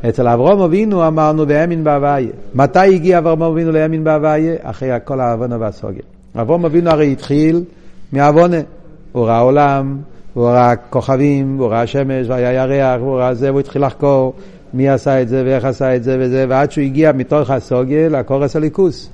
אצל 0.08 0.28
אברום 0.28 0.60
אבינו 0.60 1.06
אמרנו 1.06 1.46
באמין 1.46 1.84
בהוויה. 1.84 2.28
מתי 2.54 2.94
הגיע 2.94 3.18
אברום 3.18 3.42
אבינו 3.42 3.72
לימין 3.72 4.04
בהוויה? 4.04 4.54
אחרי 4.62 4.90
כל 5.04 5.20
העוונה 5.20 5.56
והסוגיה. 5.60 6.02
אברום 6.36 6.64
אבינו 6.64 6.90
הרי 6.90 7.12
התחיל 7.12 7.64
מעוונה. 8.12 8.60
הוא 9.12 9.26
ראה 9.26 9.38
עולם, 9.38 9.96
הוא 10.34 10.46
ראה 10.46 10.76
כוכבים, 10.76 11.56
הוא 11.58 11.68
ראה 11.68 11.86
שמש, 11.86 12.26
והיה 12.28 12.52
ירח, 12.52 13.00
הוא 13.00 13.16
ראה 13.16 13.34
זה, 13.34 13.50
והוא 13.50 13.60
התחיל 13.60 13.86
לחקור 13.86 14.34
מי 14.74 14.88
עשה 14.88 15.22
את 15.22 15.28
זה 15.28 15.42
ואיך 15.46 15.64
עשה 15.64 15.96
את 15.96 16.04
זה 16.04 16.16
וזה, 16.20 16.46
ועד 16.48 16.70
שהוא 16.72 16.84
הגיע 16.84 17.12
מתוך 17.12 17.50
הסוגיה 17.50 18.08
לקורס 18.08 18.56
הליכוס. 18.56 19.10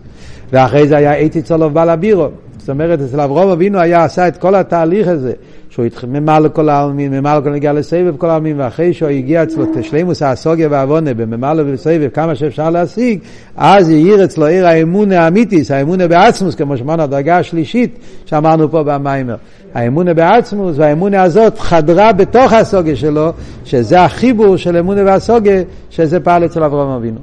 ואחרי 0.53 0.89
זה 0.89 0.97
היה 0.97 1.15
איתי 1.15 1.43
צולוב 1.43 1.75
בעל 1.75 1.89
הבירו. 1.89 2.29
זאת 2.61 2.71
אומרת, 2.71 3.01
אצל 3.01 3.21
אברום 3.21 3.51
אבינו 3.51 3.79
היה 3.79 4.05
עשה 4.05 4.29
את 4.29 4.37
כל 4.37 4.55
התהליך 4.55 5.09
הזה, 5.09 5.33
שהוא 5.71 5.87
ממלא 6.09 6.49
כל 6.49 6.69
העלמין, 6.69 7.19
ממלא 7.19 7.41
כל 7.41 7.51
נגיע 7.51 7.73
לסבב 7.73 8.17
כל 8.17 8.31
העלמין, 8.31 8.61
ואחרי 8.61 8.93
שהוא 8.93 9.09
הגיע 9.09 9.43
אצלו 9.43 9.65
תשלימוס 9.75 10.23
הסוגיה 10.23 10.69
והעוונה, 10.71 11.15
בממלא 11.15 11.63
ובסבב, 11.67 12.09
כמה 12.15 12.35
שאפשר 12.35 12.71
להשיג, 12.71 13.19
אז 13.57 13.91
יאיר 13.91 14.25
אצלו 14.25 14.47
עיר 14.47 14.67
האמונה 14.67 15.21
האמיתיס, 15.21 15.71
האמונה 15.71 16.09
בעצמוס, 16.09 16.55
כמו 16.55 16.77
שאמרנו, 16.77 17.03
הדרגה 17.03 17.39
השלישית 17.39 17.99
שאמרנו 18.27 18.71
פה 18.71 18.83
במיימר. 18.83 19.37
האמונה 19.75 20.15
בעצמוס, 20.15 20.77
והאמונה 20.79 21.23
הזאת 21.23 21.59
חדרה 21.59 22.13
בתוך 22.13 22.53
הסוגיה 22.53 22.97
שלו, 22.97 23.33
שזה 23.65 24.01
החיבור 24.01 24.57
של 24.57 24.77
אמונה 24.77 25.05
והסוגיה, 25.05 25.63
שזה 25.91 26.21
פעל 26.21 26.45
אצל 26.45 26.63
אברום 26.65 26.91
אבינו. 26.91 27.21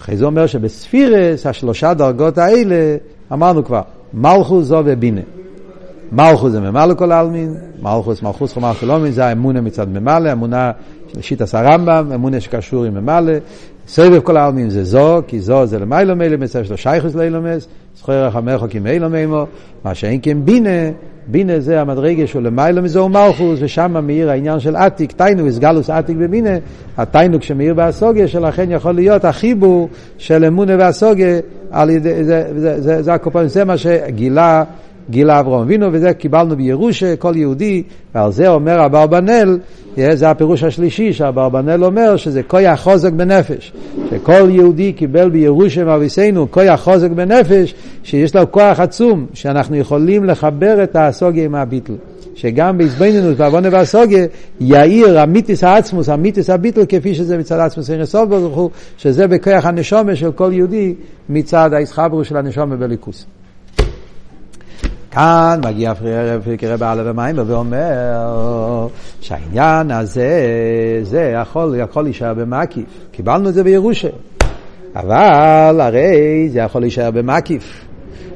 אחרי 0.00 0.16
זה 0.16 0.24
אומר 0.24 0.46
שבספירס, 0.46 1.46
השלושה 1.46 1.94
דרגות 1.94 2.38
האלה, 2.38 2.96
אמרנו 3.32 3.64
כבר, 3.64 3.82
מלכוס 4.14 4.66
זו 4.66 4.82
ובינה. 4.84 5.20
מלכוס 6.12 6.52
זה 6.52 6.60
ממלא 6.60 6.94
כל 6.94 7.12
העלמין, 7.12 7.54
מלכוס, 7.82 8.22
מלכוס 8.22 8.52
חומר 8.52 8.72
שלומין, 8.72 9.12
זה 9.12 9.24
האמונה 9.24 9.60
מצד 9.60 9.88
ממלא, 9.88 10.32
אמונה 10.32 10.70
שיטה 11.20 11.44
הרמב"ם, 11.58 12.12
אמונה 12.14 12.40
שקשור 12.40 12.84
עם 12.84 12.94
ממלא. 12.94 13.32
סבב 13.88 14.20
כל 14.20 14.36
העלמין 14.36 14.70
זה 14.70 14.84
זו, 14.84 15.22
כי 15.26 15.40
זו 15.40 15.66
זה 15.66 15.78
למיילו 15.78 16.16
מילא 16.16 16.36
מצב 16.36 16.64
שלו 16.64 16.76
שייכוס 16.76 17.14
לאילומס, 17.14 17.68
זכור 17.96 18.14
רחמך 18.14 18.64
כי 18.70 18.78
מיילו 18.78 19.10
מימו, 19.10 19.46
מה 19.84 19.94
שאין 19.94 20.18
כן 20.22 20.44
בינה, 20.44 20.90
בינה 21.30 21.60
זה 21.60 21.80
המדרגה 21.80 22.26
של 22.26 22.40
למיילו 22.40 22.82
מזו 22.82 23.08
מלכוס, 23.08 23.58
ושם 23.62 23.96
מאיר 24.06 24.30
העניין 24.30 24.60
של 24.60 24.76
עתיק, 24.76 25.12
תיינו, 25.12 25.46
הסגלוס 25.46 25.90
עתיק 25.90 26.16
בבינה, 26.16 26.56
התיינו 26.96 27.40
כשמאיר 27.40 27.74
בהסוגיה, 27.74 28.28
שלכן 28.28 28.70
יכול 28.70 28.92
להיות 28.92 29.24
החיבור 29.24 29.88
של 30.18 30.44
אמונה 30.44 30.72
והסוגיה, 30.78 31.38
על 31.70 31.90
ידי, 31.90 32.24
זה, 32.24 32.24
זה, 32.24 32.80
זה, 32.80 33.02
זה, 33.02 33.02
זה, 33.02 33.48
זה 33.48 33.64
מה 33.64 33.76
שגילה 33.76 34.64
גילה 35.10 35.40
אברהם 35.40 35.60
אבינו, 35.60 35.86
וזה 35.92 36.12
קיבלנו 36.12 36.56
בירושה, 36.56 37.16
כל 37.16 37.32
יהודי, 37.36 37.82
ועל 38.14 38.32
זה 38.32 38.48
אומר 38.48 38.86
אברבנאל, 38.86 39.58
זה 40.14 40.30
הפירוש 40.30 40.62
השלישי, 40.62 41.12
שאברבנאל 41.12 41.84
אומר 41.84 42.16
שזה 42.16 42.42
כויח 42.42 42.80
חוזק 42.80 43.12
בנפש, 43.12 43.72
שכל 44.10 44.48
יהודי 44.50 44.92
קיבל 44.92 45.30
בירושה 45.30 45.84
מאביסנו 45.84 46.50
כויח 46.50 46.80
חוזק 46.80 47.10
בנפש, 47.10 47.74
שיש 48.02 48.36
לו 48.36 48.52
כוח 48.52 48.80
עצום, 48.80 49.26
שאנחנו 49.34 49.76
יכולים 49.76 50.24
לחבר 50.24 50.82
את 50.82 50.96
הסוגיה 50.96 51.44
עם 51.44 51.54
הביטל. 51.54 51.94
שגם 52.34 52.78
בעזבנינוס, 52.78 53.36
בעוונה 53.36 53.68
והסוגיה, 53.72 54.26
יאיר 54.60 55.20
המיתיס 55.20 55.64
העצמוס, 55.64 56.08
המיתיס 56.08 56.50
הביטל, 56.50 56.84
כפי 56.88 57.14
שזה 57.14 57.38
מצד 57.38 57.60
עצמוס 57.60 57.90
אין 57.90 58.04
סוף 58.04 58.28
ברוך 58.28 58.56
הוא, 58.56 58.70
שזה 58.96 59.26
בכוח 59.26 59.66
הנשומה 59.66 60.16
של 60.16 60.32
כל 60.32 60.50
יהודי 60.52 60.94
מצד 61.28 61.70
האיסחברו 61.72 62.24
של 62.24 62.36
הנשומה 62.36 62.76
בליכוס. 62.76 63.26
כאן 65.10 65.60
מגיע 65.64 65.92
רב 66.62 66.82
אלף 66.82 67.02
ומים 67.04 67.36
ואומר 67.46 68.88
שהעניין 69.20 69.90
הזה, 69.90 70.46
זה 71.02 71.32
יכול, 71.40 71.74
יכול 71.78 72.02
להישאר 72.02 72.34
במקיף. 72.34 72.84
קיבלנו 73.12 73.48
את 73.48 73.54
זה 73.54 73.64
בירושה. 73.64 74.08
אבל 74.96 75.80
הרי 75.80 76.48
זה 76.52 76.58
יכול 76.58 76.80
להישאר 76.80 77.10
במקיף. 77.10 77.84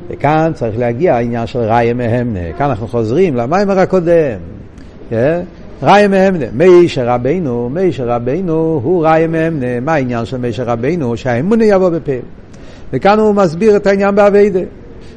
וכאן 0.08 0.52
צריך 0.54 0.78
להגיע 0.78 1.14
העניין 1.14 1.46
של 1.46 1.58
ראיה 1.58 1.94
מהמנה. 1.94 2.52
כאן 2.58 2.66
אנחנו 2.66 2.88
חוזרים 2.88 3.36
למיימר 3.36 3.78
הקודם. 3.78 4.38
כן? 5.10 5.40
ראיה 5.82 6.08
מהמנה. 6.08 6.46
מישר 6.52 7.08
רבינו, 7.08 7.68
מישר 7.68 8.08
רבינו 8.08 8.80
הוא 8.84 9.06
ראיה 9.06 9.26
מהמנה. 9.26 9.80
מה 9.80 9.92
העניין 9.94 10.24
של 10.24 10.36
מישר 10.36 10.64
רבינו? 10.64 11.16
שהאמונה 11.16 11.64
יבוא 11.64 11.88
בפה. 11.88 12.12
וכאן 12.92 13.18
הוא 13.18 13.34
מסביר 13.34 13.76
את 13.76 13.86
העניין 13.86 14.14
באביידה. 14.14 14.60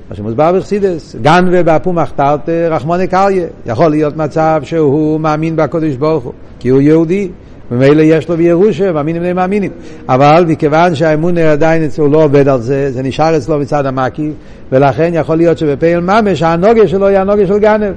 מה 0.09 0.15
שמוסבר 0.15 0.51
בחסידס, 0.51 1.15
גן 1.21 1.45
ובאפום 1.51 1.97
החתרת 1.97 2.49
רחמוני 2.49 3.07
קריה. 3.07 3.47
יכול 3.65 3.91
להיות 3.91 4.17
מצב 4.17 4.61
שהוא 4.63 5.19
מאמין 5.19 5.55
בקודש 5.55 5.95
ברוך 5.95 6.23
הוא, 6.23 6.33
כי 6.59 6.69
הוא 6.69 6.81
יהודי, 6.81 7.29
ומילא 7.71 8.01
יש 8.01 8.29
לו 8.29 8.37
בירושה, 8.37 8.91
מאמינים 8.91 9.21
בני 9.21 9.33
מאמינים. 9.33 9.71
אבל 10.09 10.45
מכיוון 10.47 10.95
שהאמון 10.95 11.37
עדיין 11.37 11.89
הוא 11.97 12.11
לא 12.11 12.23
עובד 12.23 12.47
על 12.47 12.61
זה, 12.61 12.91
זה 12.91 13.03
נשאר 13.03 13.37
אצלו 13.37 13.59
מצד 13.59 13.85
המקי, 13.85 14.31
ולכן 14.71 15.11
יכול 15.13 15.35
להיות 15.35 15.57
שבפעיל 15.57 15.99
ממש 15.99 16.43
הנוגה 16.43 16.87
שלו 16.87 17.05
יהיה 17.09 17.21
הנוגה 17.21 17.47
של 17.47 17.57
גנב. 17.57 17.93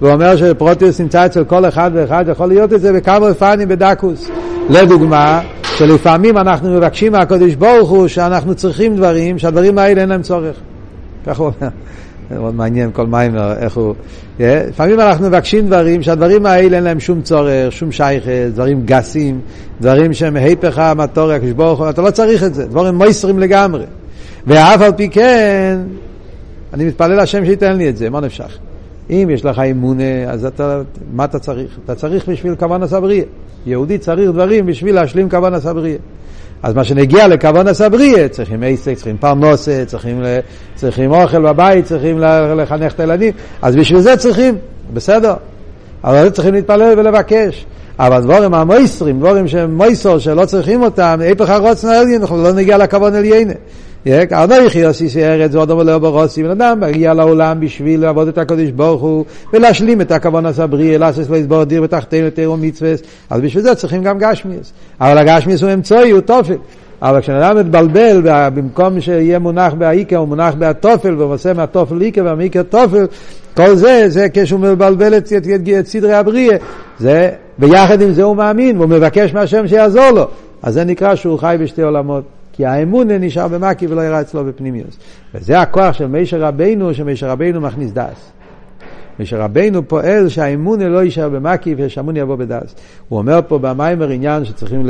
והוא 0.00 0.12
אומר 0.12 0.36
שפרוטיוס 0.36 1.00
נמצא 1.00 1.26
אצל 1.26 1.44
כל 1.44 1.68
אחד 1.68 1.90
ואחד, 1.94 2.24
יכול 2.28 2.46
להיות 2.46 2.72
את 2.72 2.80
זה 2.80 2.92
בכמה 2.92 3.28
אופנים 3.28 3.68
בדקוס. 3.68 4.30
לדוגמה, 4.70 5.40
שלפעמים 5.62 6.38
אנחנו 6.38 6.70
מבקשים 6.70 7.12
מהקודש 7.12 7.54
ברוך 7.54 7.90
הוא 7.90 8.08
שאנחנו 8.08 8.54
צריכים 8.54 8.96
דברים, 8.96 9.38
שהדברים 9.38 9.78
האלה 9.78 10.00
אין 10.00 10.08
להם 10.08 10.22
צורך. 10.22 10.56
ככה 11.26 11.42
הוא 11.42 11.52
אומר. 11.60 11.70
מאוד 12.30 12.54
מעניין 12.54 12.90
כל 12.92 13.06
מים, 13.06 13.36
איך 13.36 13.76
הוא... 13.76 13.94
לפעמים 14.40 15.00
אנחנו 15.00 15.26
מבקשים 15.26 15.66
דברים 15.66 16.02
שהדברים 16.02 16.46
האלה 16.46 16.76
אין 16.76 16.84
להם 16.84 17.00
שום 17.00 17.22
צורך, 17.22 17.72
שום 17.72 17.92
שייכת, 17.92 18.50
דברים 18.54 18.82
גסים, 18.84 19.40
דברים 19.80 20.12
שהם 20.12 20.36
היפך 20.36 20.78
המטורי, 20.78 21.34
הקדוש 21.34 21.52
ברוך 21.52 21.80
הוא, 21.80 21.90
אתה 21.90 22.02
לא 22.02 22.10
צריך 22.10 22.44
את 22.44 22.54
זה, 22.54 22.66
דברים 22.66 22.94
מויסרים 22.94 23.38
לגמרי. 23.38 23.84
ואף 24.46 24.80
על 24.80 24.92
פי 24.92 25.08
כן, 25.08 25.78
אני 26.74 26.84
מתפלל 26.84 27.20
השם 27.20 27.44
שייתן 27.44 27.76
לי 27.76 27.88
את 27.88 27.96
זה, 27.96 28.10
מה 28.10 28.20
נפשך? 28.20 28.58
אם 29.10 29.28
יש 29.30 29.44
לך 29.44 29.58
אמונה, 29.58 30.24
אז 30.28 30.44
אתה, 30.44 30.82
מה 31.12 31.24
אתה 31.24 31.38
צריך? 31.38 31.78
אתה 31.84 31.94
צריך 31.94 32.28
בשביל 32.28 32.54
כוון 32.54 32.82
הסבריה. 32.82 33.24
יהודי 33.66 33.98
צריך 33.98 34.30
דברים 34.30 34.66
בשביל 34.66 34.94
להשלים 34.94 35.30
כוון 35.30 35.54
הסבריה. 35.54 35.98
אז 36.62 36.74
מה 36.74 36.84
שנגיע 36.84 37.28
לכוון 37.28 37.68
הסבריה, 37.68 38.28
צריכים 38.28 38.62
עסק, 38.66 38.94
צריכים 38.94 39.16
פרנוסה, 39.16 39.82
צריכים, 39.86 40.22
צריכים 40.74 41.12
אוכל 41.12 41.42
בבית, 41.42 41.84
צריכים 41.84 42.18
לחנך 42.56 42.92
את 42.92 43.00
הילדים, 43.00 43.32
אז 43.62 43.76
בשביל 43.76 44.00
זה 44.00 44.16
צריכים, 44.16 44.54
בסדר. 44.94 45.34
אבל 46.04 46.24
לא 46.24 46.30
צריכים 46.30 46.54
להתפלל 46.54 46.94
ולבקש. 46.98 47.66
אבל 47.98 48.22
דבורים 48.22 48.54
המויסרים, 48.54 49.18
דבורים 49.18 49.48
שהם 49.48 49.76
מויסור, 49.76 50.18
שלא 50.18 50.44
צריכים 50.44 50.82
אותם, 50.82 51.18
היפך 51.20 51.50
הרוצן 51.50 51.88
העליין, 51.88 52.20
אנחנו 52.20 52.42
לא 52.42 52.52
נגיע 52.52 52.78
לכוון 52.78 53.14
עליינה. 53.14 53.52
אנוכי 54.06 54.84
עשיסי 54.84 55.24
ארץ 55.24 55.54
ועוד 55.54 55.70
אבל 55.70 55.86
לא 55.86 55.98
ברוסי, 55.98 56.42
בן 56.42 56.50
אדם 56.50 56.80
מגיע 56.80 57.14
לעולם 57.14 57.60
בשביל 57.60 58.00
לעבוד 58.00 58.28
את 58.28 58.38
הקודש 58.38 58.70
ברוך 58.70 59.02
הוא 59.02 59.24
ולהשלים 59.52 60.00
את 60.00 60.12
הכוון 60.12 60.44
בריאה, 60.70 60.98
לעשות 60.98 61.30
לו 61.30 61.36
יסבור 61.36 61.64
דיר 61.64 61.82
ותחתינו 61.82 62.30
תירו 62.30 62.56
מצווה, 62.56 62.92
אז 63.30 63.40
בשביל 63.40 63.62
זה 63.62 63.74
צריכים 63.74 64.02
גם 64.02 64.18
גשמיאס. 64.18 64.72
אבל 65.00 65.18
הגשמיאס 65.18 65.62
הוא 65.62 65.72
אמצעי, 65.72 66.10
הוא 66.10 66.20
תופל. 66.20 66.56
אבל 67.02 67.20
כשאדם 67.20 67.56
מתבלבל, 67.56 68.20
במקום 68.24 69.00
שיהיה 69.00 69.38
מונח 69.38 69.72
באיקה, 69.74 70.16
הוא 70.16 70.28
מונח 70.28 70.54
בהתופל, 70.54 71.14
והוא 71.18 71.34
עושה 71.34 71.52
מהתופל 71.52 72.02
איקה 72.02 72.22
והמיקה 72.24 72.62
תופל, 72.62 73.06
כל 73.56 73.74
זה, 73.74 74.04
זה 74.08 74.26
כשהוא 74.32 74.60
מבלבל 74.60 75.16
את, 75.16 75.32
את, 75.32 75.46
את, 75.54 75.68
את 75.80 75.86
סדרי 75.86 76.14
הבריאה, 76.14 76.56
זה, 76.98 77.30
ביחד 77.58 78.02
עם 78.02 78.12
זה 78.12 78.22
הוא 78.22 78.36
מאמין, 78.36 78.76
והוא 78.76 78.88
מבקש 78.88 79.34
מהשם 79.34 79.68
שיעזור 79.68 80.10
לו. 80.10 80.26
אז 80.62 80.74
זה 80.74 80.84
נקרא 80.84 81.14
שהוא 81.14 81.38
חי 81.38 81.56
בשתי 81.60 81.82
עולמות. 81.82 82.39
כי 82.60 82.66
האמון 82.66 83.10
נשאר 83.10 83.48
במקי 83.48 83.86
ולא 83.86 84.00
יראה 84.00 84.20
אצלו 84.20 84.44
בפנימיוס. 84.44 84.98
וזה 85.34 85.60
הכוח 85.60 85.92
של 85.92 86.06
מישר 86.06 86.40
רבינו, 86.40 86.94
שמישר 86.94 87.30
רבינו 87.30 87.60
מכניס 87.60 87.92
דס. 87.92 88.32
מישר 89.18 89.40
רבינו 89.40 89.88
פועל 89.88 90.28
שהאמון 90.28 90.82
לא 90.82 91.02
יישאר 91.02 91.28
במקי 91.28 91.74
ושהאמון 91.78 92.16
יבוא 92.16 92.36
בדס. 92.36 92.74
הוא 93.08 93.18
אומר 93.18 93.40
פה 93.48 93.58
במיימר 93.58 94.08
עניין 94.08 94.44
שצריכים 94.44 94.82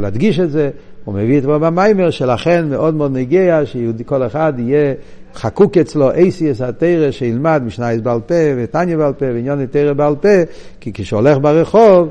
להדגיש 0.00 0.40
את 0.40 0.50
זה, 0.50 0.70
הוא 1.04 1.14
מביא 1.14 1.38
את 1.38 1.42
זה 1.42 1.48
במיימר, 1.48 2.10
שלכן 2.10 2.66
מאוד 2.68 2.94
מאוד 2.94 3.12
נגיע 3.12 3.60
שכל 3.64 4.26
אחד 4.26 4.52
יהיה 4.58 4.94
חקוק 5.34 5.76
אצלו 5.76 6.10
אייסיאס 6.10 6.60
התרא 6.60 7.10
שילמד 7.10 7.62
משנייס 7.66 8.00
בעל 8.00 8.20
פה 8.20 8.34
וטניה 8.56 8.96
בעל 8.96 9.12
פה 9.12 9.26
ועניון 9.26 9.66
תרא 9.66 9.92
בעל 9.92 10.14
פה, 10.16 10.28
כי 10.80 10.92
כשהולך 10.92 11.38
ברחוב 11.38 12.08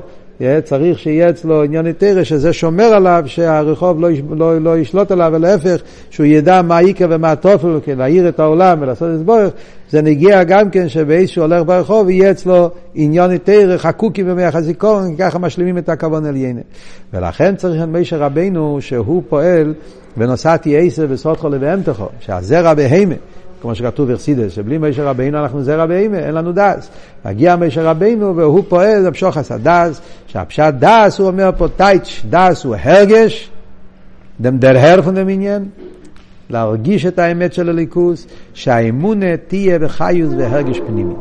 צריך 0.64 0.98
שיהיה 0.98 1.30
אצלו 1.30 1.62
עניין 1.62 1.86
היתרא, 1.86 2.24
שזה 2.24 2.52
שומר 2.52 2.84
עליו 2.84 3.22
שהרחוב 3.26 4.00
לא, 4.00 4.08
לא, 4.30 4.60
לא 4.60 4.78
ישלוט 4.78 5.10
עליו, 5.10 5.30
ולהפך, 5.34 5.82
שהוא 6.10 6.26
ידע 6.26 6.62
מה 6.62 6.78
איקה 6.78 7.06
ומה 7.10 7.32
התופל, 7.32 7.78
להאיר 7.96 8.28
את 8.28 8.40
העולם 8.40 8.78
ולעשות 8.82 9.08
את 9.14 9.22
בורך, 9.24 9.52
זה 9.90 10.02
נגיע 10.02 10.44
גם 10.44 10.70
כן 10.70 10.88
שבאיזשהו 10.88 11.42
הולך 11.42 11.62
ברחוב 11.66 12.10
יהיה 12.10 12.30
אצלו 12.30 12.70
עניין 12.94 13.30
היתרא, 13.30 13.76
חקוקים 13.76 14.26
במח 14.26 14.54
הזיכרון, 14.54 15.16
ככה 15.18 15.38
משלימים 15.38 15.78
את 15.78 15.88
הכוון 15.88 16.26
עליינה. 16.26 16.60
ולכן 17.14 17.56
צריך 17.56 17.82
את 17.82 17.88
מישר 17.88 18.18
רבינו 18.18 18.78
שהוא 18.80 19.22
פועל 19.28 19.74
ונוסעתי 20.16 20.78
עשר 20.78 21.06
וסודכו 21.08 21.48
לבהמתכו, 21.48 22.08
שהזרע 22.20 22.74
בהמה. 22.74 23.14
כמו 23.60 23.74
שכתוב 23.74 24.10
אכסידס, 24.10 24.52
שבלי 24.52 24.78
מישר 24.78 25.06
רבינו 25.06 25.38
אנחנו 25.38 25.62
זרע 25.62 25.86
בהמה, 25.86 26.18
אין 26.18 26.34
לנו 26.34 26.52
דס. 26.52 26.90
מגיע 27.24 27.56
מישר 27.56 27.86
רבינו 27.86 28.36
והוא 28.36 28.64
פועל 28.68 29.06
למשוך 29.06 29.36
עשה 29.36 29.58
דס, 29.58 30.00
שהפשט 30.26 30.74
דס 30.78 31.18
הוא 31.18 31.26
אומר 31.26 31.50
פה 31.58 31.68
טייץ', 31.68 32.22
דס 32.30 32.64
הוא 32.64 32.76
הרגש, 32.82 33.50
דם 34.40 34.58
דר 34.58 34.78
הר 34.78 35.02
פון 35.02 35.14
דם 35.14 35.28
עניין, 35.28 35.64
להרגיש 36.50 37.06
את 37.06 37.18
האמת 37.18 37.52
של 37.52 37.68
הליכוס, 37.68 38.26
שהאמונה 38.54 39.36
תהיה 39.36 39.78
בחיוס 39.78 40.34
והרגש 40.38 40.80
פנימי. 40.86 41.14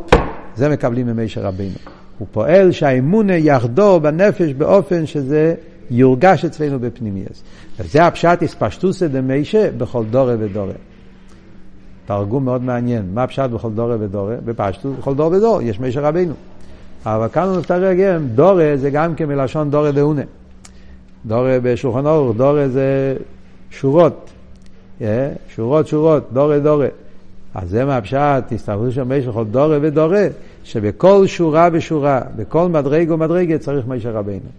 זה 0.55 0.69
מקבלים 0.69 1.07
ממישר 1.07 1.41
רבינו. 1.41 1.75
הוא 2.17 2.27
פועל 2.31 2.71
שהאמונה 2.71 3.35
יחדור 3.35 3.99
בנפש 3.99 4.53
באופן 4.53 5.05
שזה 5.05 5.53
יורגש 5.91 6.45
אצלנו 6.45 6.79
בפנימייס. 6.79 7.43
וזה 7.79 8.03
הפשט 8.03 8.43
הספשטוסא 8.43 9.07
דמיישה 9.07 9.71
בכל 9.77 10.03
דורה 10.11 10.35
ודורה. 10.39 10.73
תרגום 12.09 12.45
מאוד 12.45 12.63
מעניין. 12.63 13.05
מה 13.13 13.27
פשט 13.27 13.49
בכל 13.49 13.71
דורה 13.71 13.95
ודורה? 13.99 14.35
בפשטות, 14.45 14.99
בכל 14.99 15.15
דור 15.15 15.31
ודור, 15.31 15.61
יש 15.61 15.79
מישר 15.79 16.05
רבינו. 16.05 16.33
אבל 17.05 17.27
כאן 17.27 17.43
הוא 17.43 17.57
מתרגם, 17.57 18.27
דורה 18.27 18.71
זה 18.75 18.89
גם 18.89 19.15
כן 19.15 19.25
מלשון 19.25 19.71
דורה 19.71 19.91
דאונה. 19.91 20.21
דורה 21.25 21.57
בשולחן 21.63 22.05
אורך, 22.05 22.37
דורה 22.37 22.69
זה 22.69 23.15
שורות. 23.71 24.29
Yeah, 24.99 25.03
שורות 25.55 25.87
שורות, 25.87 26.23
דורה 26.33 26.59
דורה. 26.59 26.87
אז 27.55 27.69
זה 27.69 27.85
מהפשט, 27.85 28.43
תסתכלו 28.47 28.91
שם 28.91 29.09
מישר 29.09 29.31
בכל 29.31 29.45
דורה 29.45 29.77
ודורה, 29.81 30.27
שבכל 30.63 31.27
שורה 31.27 31.69
ושורה, 31.71 32.21
בכל 32.35 32.69
מדרגה 32.69 33.13
ומדרגה 33.13 33.57
צריך 33.57 33.87
מישר 33.87 34.11
רבינו. 34.11 34.49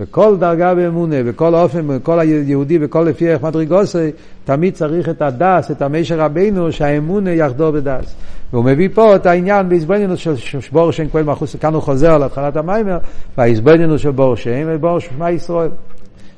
וכל 0.00 0.36
דרגה 0.38 0.74
באמונה, 0.74 1.16
וכל 1.24 1.54
אופן, 1.54 1.86
וכל 1.88 2.20
היהודי, 2.20 2.78
וכל 2.80 3.06
לפי 3.08 3.28
איך 3.28 3.42
מדרגוסי, 3.42 4.10
תמיד 4.44 4.74
צריך 4.74 5.08
את 5.08 5.22
הדס, 5.22 5.70
את 5.70 5.82
המשר 5.82 6.20
רבינו, 6.20 6.72
שהאמונה 6.72 7.30
יחדור 7.30 7.70
בדס. 7.70 8.14
והוא 8.52 8.64
מביא 8.64 8.88
פה 8.94 9.16
את 9.16 9.26
העניין 9.26 9.68
בהזבנינוס 9.68 10.18
של 10.18 10.36
שבור 10.36 10.90
שם 10.92 11.08
כהן 11.08 11.24
מחוס, 11.24 11.56
כאן 11.56 11.74
הוא 11.74 11.82
חוזר 11.82 12.12
על 12.12 12.22
התחלת 12.22 12.56
המיימר, 12.56 12.98
וההזבנינוס 13.38 14.00
של 14.00 14.10
בור 14.10 14.36
שם 14.36 14.64
ובור 14.66 14.98
שמע 14.98 15.30
ישראל. 15.30 15.70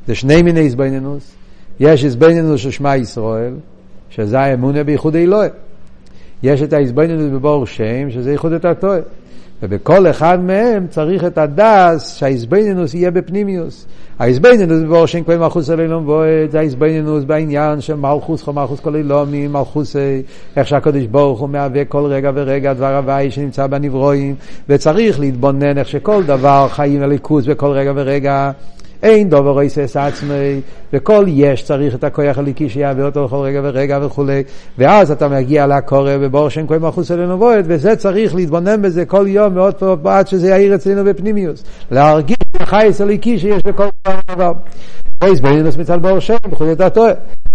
זה 0.07 0.15
שני 0.15 0.43
מיני 0.43 0.67
הזבנינוס. 0.67 1.35
יש 1.81 2.05
הזבנינוס 2.05 2.61
של 2.61 2.71
שמע 2.71 2.97
ישראל, 2.97 3.55
שזה 4.11 4.41
האמונה 4.41 4.85
בייחוד 4.85 5.17
אלוהי. 5.17 5.49
יש 6.43 6.63
את 6.63 6.73
ההזבנינוס 6.73 7.33
בבור 7.33 7.67
שם, 7.67 8.11
שזה 8.11 8.33
ייחוד 8.33 8.53
את 8.53 8.65
התואר. 8.65 9.01
ובכל 9.63 10.07
אחד 10.07 10.41
מהם 10.41 10.87
צריך 10.91 11.25
את 11.25 11.39
הדס 11.39 12.17
שהאיזבנינוס 12.17 12.95
יהיה 12.95 13.11
בפנימיוס. 13.11 13.87
האיזבנינוס 14.19 14.83
באורשן 14.83 15.25
כבר 15.25 15.39
מלכוס 15.39 15.71
עלינו 15.71 16.01
מבועד, 16.01 16.51
זה 16.51 16.59
האיזבנינוס 16.59 17.25
בעניין 17.25 17.81
של 17.81 17.95
מלכוס 17.95 18.43
חו 18.43 18.53
מלכוס 18.53 18.81
כל 18.81 18.97
אילומי, 18.97 19.49
מלכוס 19.49 19.97
איך 20.57 20.69
שהקדוש 20.69 21.07
ברוך 21.07 21.41
הוא 21.41 21.49
מהווה 21.49 21.85
כל 21.85 22.05
רגע 22.05 22.31
ורגע 22.35 22.73
דבר 22.73 22.97
הוואי 22.97 23.31
שנמצא 23.31 23.67
בנברואים, 23.67 24.35
וצריך 24.69 25.21
להתבונן 25.21 25.79
איך 25.79 25.89
שכל 25.89 26.23
דבר 26.23 26.69
חיים 26.71 27.03
הליכוס 27.03 27.47
בכל 27.47 27.71
רגע 27.71 27.93
ורגע. 27.95 28.51
אין 29.03 29.31
דובר 29.31 29.59
ריסס 29.59 29.97
עצמי, 29.97 30.61
וכל 30.93 31.25
יש 31.29 31.63
צריך 31.63 31.95
את 31.95 32.05
הכוח 32.05 32.39
הליקי 32.39 32.69
שיהווה 32.69 33.05
אותו 33.05 33.25
בכל 33.25 33.37
רגע 33.37 33.61
ורגע 33.65 33.99
וכולי, 34.03 34.43
ואז 34.79 35.11
אתה 35.11 35.29
מגיע 35.29 35.67
לקורא 35.67 36.13
ובור 36.21 36.49
שם 36.49 36.67
כהן 36.67 36.83
מחוץ 36.83 37.11
אלינו 37.11 37.39
בועד, 37.39 37.65
וזה 37.69 37.97
צריך 37.97 38.35
להתבונן 38.35 38.83
בזה 38.83 39.05
כל 39.05 39.25
יום 39.29 39.55
מאוד 39.55 39.75
טוב 39.75 40.07
עד 40.07 40.29
שזה 40.29 40.49
יאיר 40.49 40.75
אצלנו 40.75 41.05
בפנימיוס, 41.05 41.65
להרגיש 41.91 42.37
את 42.57 42.61
החייס 42.61 43.01
הליקי 43.01 43.39
שיש 43.39 43.63
בכל 43.63 43.89
דבר. 44.31 44.53
בויס 45.21 45.41
בינוס 45.41 45.77
מצד 45.77 46.03
בור 46.03 46.21
שם, 46.21 46.37
בכל 46.51 46.73
אתה 46.73 46.91
טועה. 46.91 47.13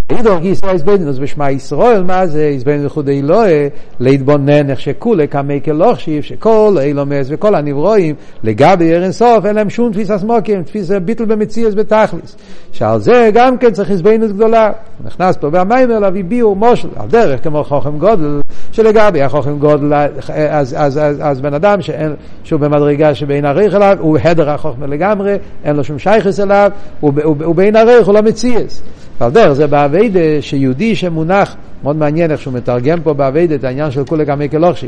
אידור 0.09 0.39
גיסא 0.39 0.65
איזבנינוס 0.65 1.17
בשמע 1.17 1.51
ישראל, 1.51 2.03
מה 2.03 2.27
זה 2.27 2.43
איזבנינוס 2.43 2.91
חודי 2.91 3.19
אלוהי, 3.19 3.69
להתבונן 3.99 4.69
איך 4.69 4.79
שכולי 4.79 5.27
כמי 5.27 5.59
כלוכשיב, 5.65 6.23
שכל 6.23 6.75
אילומס 6.81 7.27
וכל 7.29 7.55
הנברואים, 7.55 8.15
לגבי 8.43 8.95
ערן 8.95 9.11
סוף, 9.11 9.45
אין 9.45 9.55
להם 9.55 9.69
שום 9.69 9.91
תפיס 9.91 10.11
הסמוקים, 10.11 10.63
תפיס 10.63 10.91
ביטל 10.91 11.25
במציאס 11.25 11.73
בתכליס. 11.73 12.37
שעל 12.71 12.99
זה 12.99 13.29
גם 13.33 13.57
כן 13.57 13.71
צריך 13.71 13.91
איזבנינוס 13.91 14.31
גדולה. 14.31 14.71
נכנס 15.05 15.37
פה 15.37 15.47
והמיימר 15.51 15.99
להביא 15.99 16.23
ביור 16.23 16.55
מושל, 16.55 16.87
על 16.95 17.07
דרך 17.07 17.43
כמו 17.43 17.63
חוכם 17.63 17.97
גודל, 17.97 18.41
שלגבי 18.71 19.21
החוכם 19.21 19.59
גודל, 19.59 19.93
אז, 20.27 20.75
אז, 20.77 20.97
אז, 20.97 21.17
אז 21.21 21.41
בן 21.41 21.53
אדם 21.53 21.81
שאין, 21.81 22.13
שהוא 22.43 22.59
במדרגה 22.59 23.15
שבין 23.15 23.45
עריך 23.45 23.75
אליו, 23.75 23.97
הוא 23.99 24.17
הדר 24.23 24.49
החוכמה 24.49 24.87
לגמרי, 24.87 25.35
אין 25.63 25.75
לו 25.75 25.83
שום 25.83 25.99
שייכס 25.99 26.39
אליו, 26.39 26.71
הוא, 26.99 27.13
הוא, 27.23 27.35
הוא 27.43 27.55
בין 27.55 27.75
עריך, 27.75 28.07
הוא 28.07 28.13
לא 28.13 28.21
מציאס. 28.21 28.83
ועל 29.23 29.31
דרך 29.31 29.53
זה 29.53 29.67
באביידה 29.67 30.41
שיהודי 30.41 30.95
שמונח, 30.95 31.55
מאוד 31.83 31.95
מעניין 31.95 32.31
איך 32.31 32.41
שהוא 32.41 32.53
מתרגם 32.53 33.01
פה 33.01 33.13
באביידה 33.13 33.55
את 33.55 33.63
העניין 33.63 33.91
של 33.91 34.05
כולי 34.05 34.25
גמי 34.25 34.49
כלוכשי. 34.49 34.87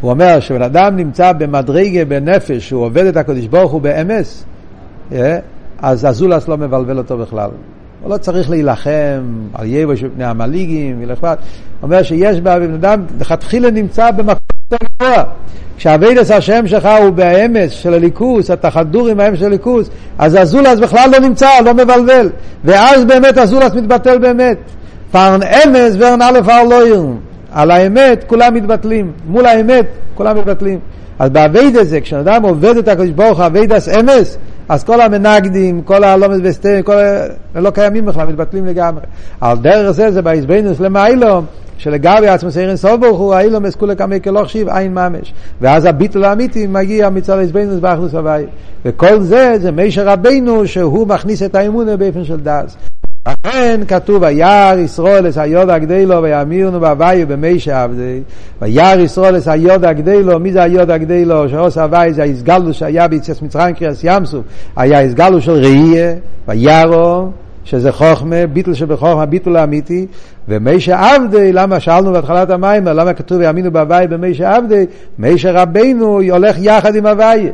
הוא 0.00 0.10
אומר 0.10 0.40
שבן 0.40 0.62
אדם 0.62 0.96
נמצא 0.96 1.32
במדרגה 1.32 2.04
בנפש, 2.04 2.68
שהוא 2.68 2.84
עובד 2.84 3.06
את 3.06 3.16
הקדוש 3.16 3.46
ברוך 3.46 3.72
הוא 3.72 3.80
באמס, 3.80 4.44
אה, 5.12 5.38
אז 5.78 6.04
הזולס 6.04 6.48
לא 6.48 6.56
מבלבל 6.56 6.98
אותו 6.98 7.18
בכלל. 7.18 7.50
הוא 8.02 8.10
לא 8.10 8.16
צריך 8.16 8.50
להילחם 8.50 9.22
על 9.54 9.66
יבש 9.66 10.04
בפני 10.04 10.24
המליגים, 10.24 11.00
הוא 11.00 11.26
אומר 11.82 12.02
שיש 12.02 12.40
בן 12.40 12.74
אדם, 12.74 13.04
לכתחילה 13.20 13.70
נמצא 13.70 14.10
במקום 14.10 14.36
יותר 14.72 14.86
גבוה. 15.02 15.24
כשאביידס 15.82 16.30
השם 16.30 16.66
שלך 16.66 16.88
הוא 17.02 17.10
באמס 17.10 17.70
של 17.70 17.94
הליכוס, 17.94 18.50
אתה 18.50 18.70
חדור 18.70 19.08
עם 19.08 19.20
האמס 19.20 19.38
של 19.38 19.44
הליכוס, 19.44 19.90
אז 20.18 20.34
הזולס 20.34 20.78
בכלל 20.78 21.10
לא 21.12 21.18
נמצא, 21.18 21.48
לא 21.64 21.74
מבלבל. 21.74 22.30
ואז 22.64 23.04
באמת 23.04 23.38
הזולס 23.38 23.74
מתבטל 23.74 24.18
באמת. 24.18 24.58
פרן 25.10 25.40
אמס 25.42 25.96
ורן 25.98 26.22
א' 26.22 26.38
אר 26.50 26.62
לא 26.62 26.88
ירן. 26.88 27.16
על 27.52 27.70
האמת 27.70 28.24
כולם 28.26 28.54
מתבטלים, 28.54 29.12
מול 29.26 29.46
האמת 29.46 29.86
כולם 30.14 30.38
מתבטלים. 30.38 30.78
אז 31.18 31.30
באביידס 31.30 31.86
זה, 31.86 32.00
כשאדם 32.00 32.42
עובד 32.42 32.76
את 32.76 32.88
הקדוש 32.88 33.10
ברוך 33.10 33.38
הוא 33.38 33.46
אביידס 33.46 33.88
אמס, 33.88 34.38
אז 34.68 34.84
כל 34.84 35.00
המנגדים, 35.00 35.82
כל 35.82 36.04
הלומס 36.04 36.38
וסטרים, 36.42 36.82
כל 36.82 36.96
ה... 36.96 37.26
לא 37.54 37.70
קיימים 37.70 38.06
בכלל, 38.06 38.26
מתבטלים 38.26 38.66
לגמרי. 38.66 39.02
על 39.40 39.58
דרך 39.58 39.90
זה, 39.90 40.10
זה 40.10 40.22
בהזבנוס 40.22 40.80
למיילום, 40.80 41.44
שלגבי 41.78 42.28
עצמו 42.28 42.50
סיירן 42.50 42.76
סוף 42.76 43.00
ברוך 43.00 43.18
הוא, 43.18 43.34
האילום 43.34 43.66
אסכולה 43.66 43.94
כמי 43.94 44.20
כלוך 44.20 44.50
שיב 44.50 44.68
עין 44.68 44.94
ממש. 44.94 45.32
ואז 45.60 45.84
הביטול 45.84 46.24
האמיתי 46.24 46.66
מגיע 46.66 47.10
מצד 47.10 47.38
ההזבנוס 47.38 47.78
באחדוס 47.78 48.14
הוואי. 48.14 48.44
וכל 48.84 49.20
זה, 49.20 49.54
זה 49.60 49.70
מישר 49.70 50.08
רבינו 50.08 50.66
שהוא 50.66 51.08
מכניס 51.08 51.42
את 51.42 51.54
האמונה 51.54 51.96
באופן 51.96 52.24
של 52.24 52.40
דס. 52.40 52.76
לכן 53.28 53.80
כתוב, 53.88 54.22
וירא 54.22 54.74
ישראל 54.78 55.28
אס 55.28 55.38
היודע 55.38 55.78
גדלו 55.78 56.22
ויאמירנו 56.22 56.80
בהוויה 56.80 57.26
במי 57.26 57.58
שעבדי, 57.58 58.20
וירא 58.62 59.00
ישראל 59.00 59.38
אס 59.38 59.48
היודע 59.48 59.92
גדלו, 59.92 60.40
מי 60.40 60.52
זה 60.52 60.62
היודע 60.62 60.96
גדלו? 60.96 61.48
שעוש 61.48 61.78
הוואי 61.78 62.12
זה 62.12 62.22
ההסגלו 62.22 62.74
שהיה 62.74 63.08
ביציאת 63.08 63.42
מצרים 63.42 63.74
קריאס 63.74 64.00
ים 64.04 64.24
סוף, 64.24 64.44
היה 64.76 65.02
הסגלו 65.02 65.40
של 65.40 65.52
ראייה, 65.52 66.14
וירא, 66.48 67.24
שזה 67.64 67.92
חוכמה, 67.92 68.46
ביטל 68.52 68.74
שבחוכמה, 68.74 69.26
ביטל 69.26 69.56
האמיתי, 69.56 70.06
ומי 70.48 70.80
שעבדי, 70.80 71.52
למה 71.52 71.80
שאלנו 71.80 72.12
בהתחלת 72.12 72.50
המים, 72.50 72.84
למה 72.84 73.12
כתוב 73.12 73.38
ויאמינו 73.38 73.72
בהוויה 73.72 74.06
במי 74.06 74.34
שעבדי? 74.34 74.86
מי 75.18 75.38
שרבנו 75.38 76.20
הולך 76.30 76.56
יחד 76.58 76.94
עם 76.96 77.06
הוויה. 77.06 77.52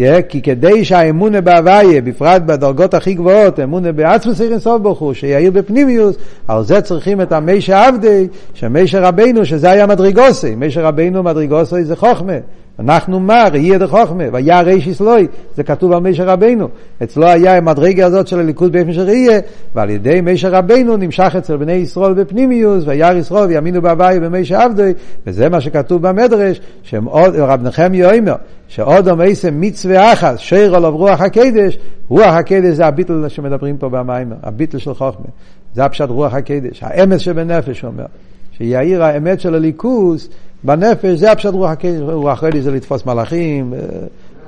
Yeah, 0.00 0.22
כי 0.28 0.42
כדי 0.42 0.84
שהאמונה 0.84 1.40
בהוויה, 1.40 2.00
בפרט 2.00 2.42
בדרגות 2.42 2.94
הכי 2.94 3.14
גבוהות, 3.14 3.60
אמונה 3.60 3.92
בעצמוס 3.92 4.40
אינסוף 4.40 4.82
ברוך 4.82 4.98
הוא, 4.98 5.14
שיאיר 5.14 5.50
בפנימיוס, 5.50 6.16
על 6.48 6.64
זה 6.64 6.80
צריכים 6.80 7.20
את 7.20 7.32
המישר 7.32 7.76
עבדי, 7.76 8.28
שמישר 8.54 9.02
רבינו, 9.02 9.44
שזה 9.44 9.70
היה 9.70 9.86
מדרגוסי, 9.86 10.54
מישר 10.54 10.84
רבינו 10.84 11.22
מדרגוסי 11.22 11.84
זה 11.84 11.96
חוכמה. 11.96 12.32
אנחנו 12.80 13.20
מה? 13.20 13.44
ראי 13.52 13.76
את 13.76 13.82
החוכמה, 13.82 14.24
והיה 14.32 14.60
ריש 14.60 14.86
יסלוי, 14.86 15.26
זה 15.54 15.62
כתוב 15.62 15.92
על 15.92 16.00
מישר 16.00 16.24
רבינו. 16.24 16.68
אצלו 17.02 17.26
היה 17.26 17.56
המדרגה 17.56 18.06
הזאת 18.06 18.28
של 18.28 18.38
הליכוד 18.38 18.72
באופן 18.72 18.92
של 18.92 19.00
ראייה, 19.00 19.40
ועל 19.74 19.90
ידי 19.90 20.20
מישר 20.20 20.48
רבינו 20.50 20.96
נמשך 20.96 21.34
אצל 21.38 21.56
בני 21.56 21.72
ישראל 21.72 22.14
בפנימיוס, 22.14 22.84
וירא 22.86 23.12
ישראל 23.14 23.48
ויאמינו 23.48 23.82
בהוויה 23.82 24.20
במישר 24.20 24.56
עבדי, 24.56 24.92
וזה 25.26 25.48
מה 25.48 25.60
שכתוב 25.60 26.08
במדרש, 26.08 26.60
שרב 26.82 27.62
נחמיה 27.62 28.18
אומר, 28.18 28.34
שאודום 28.68 29.20
עשם 29.20 29.60
מצווה 29.60 30.12
אחת, 30.12 30.38
שיר 30.38 30.76
עליו 30.76 30.96
רוח 30.96 31.20
הקדש, 31.20 31.78
רוח 32.08 32.34
הקדש 32.34 32.74
זה 32.74 32.86
הביטל 32.86 33.28
שמדברים 33.28 33.76
פה 33.76 33.88
במים, 33.88 34.32
הביטל 34.42 34.78
של 34.78 34.94
חוכמה. 34.94 35.26
זה 35.74 35.84
הפשט 35.84 36.08
רוח 36.08 36.34
הקדש, 36.34 36.82
האמץ 36.82 37.18
שבנפש, 37.18 37.80
הוא 37.80 37.90
אומר. 37.90 38.04
שיאיר 38.52 39.04
האמת 39.04 39.40
של 39.40 39.54
הליכוס 39.54 40.28
בנפש, 40.64 41.18
זה 41.18 41.32
הפשט 41.32 41.52
רוח 41.52 41.70
הקדש, 41.70 42.00
רוח 42.00 42.44
הקדש 42.44 42.60
זה 42.60 42.70
לתפוס 42.70 43.06
מלאכים, 43.06 43.74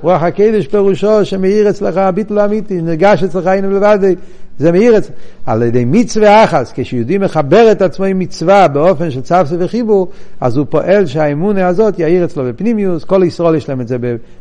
רוח 0.03 0.23
הקדש 0.23 0.67
פירושו 0.67 1.25
שמאיר 1.25 1.71
אצלך 1.71 1.97
הביטל 1.97 2.39
האמיתי, 2.39 2.83
נרגש 2.83 3.23
אצלך 3.23 3.47
הנה 3.47 3.69
לבד, 3.69 3.99
זה 4.59 4.73
מאיר 4.73 4.99
אצלך. 4.99 5.13
על 5.47 5.63
ידי 5.63 5.85
מצווה 5.85 6.45
אחס, 6.45 6.73
כשיהודי 6.75 7.19
מחבר 7.19 7.73
את 7.73 7.83
עצמו 7.83 8.05
עם 8.05 8.19
מצווה 8.19 8.69
באופן 8.69 9.11
של 9.11 9.21
צווסה 9.21 9.57
וחיבור, 9.59 10.09
אז 10.41 10.57
הוא 10.57 10.67
פועל 10.71 11.07
שהאמונה 11.07 11.67
הזאת 11.67 11.99
יאיר 11.99 12.25
אצלו 12.25 12.45
בפנימיוס, 12.45 13.05
כל 13.05 13.23
ישראל 13.27 13.55
יש 13.55 13.69
להם 13.69 13.81
את 13.81 13.89
זה 13.89 13.97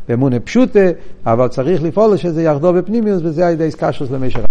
באמונה 0.09 0.39
פשוטה, 0.39 0.79
אבל 1.25 1.47
צריך 1.47 1.83
לפעול 1.83 2.17
שזה 2.17 2.43
יחדור 2.43 2.71
בפנימיוס, 2.71 3.21
וזה 3.23 3.47
על 3.47 3.53
ידי 3.53 3.71
סקשוס 3.71 4.11
למשך. 4.11 4.41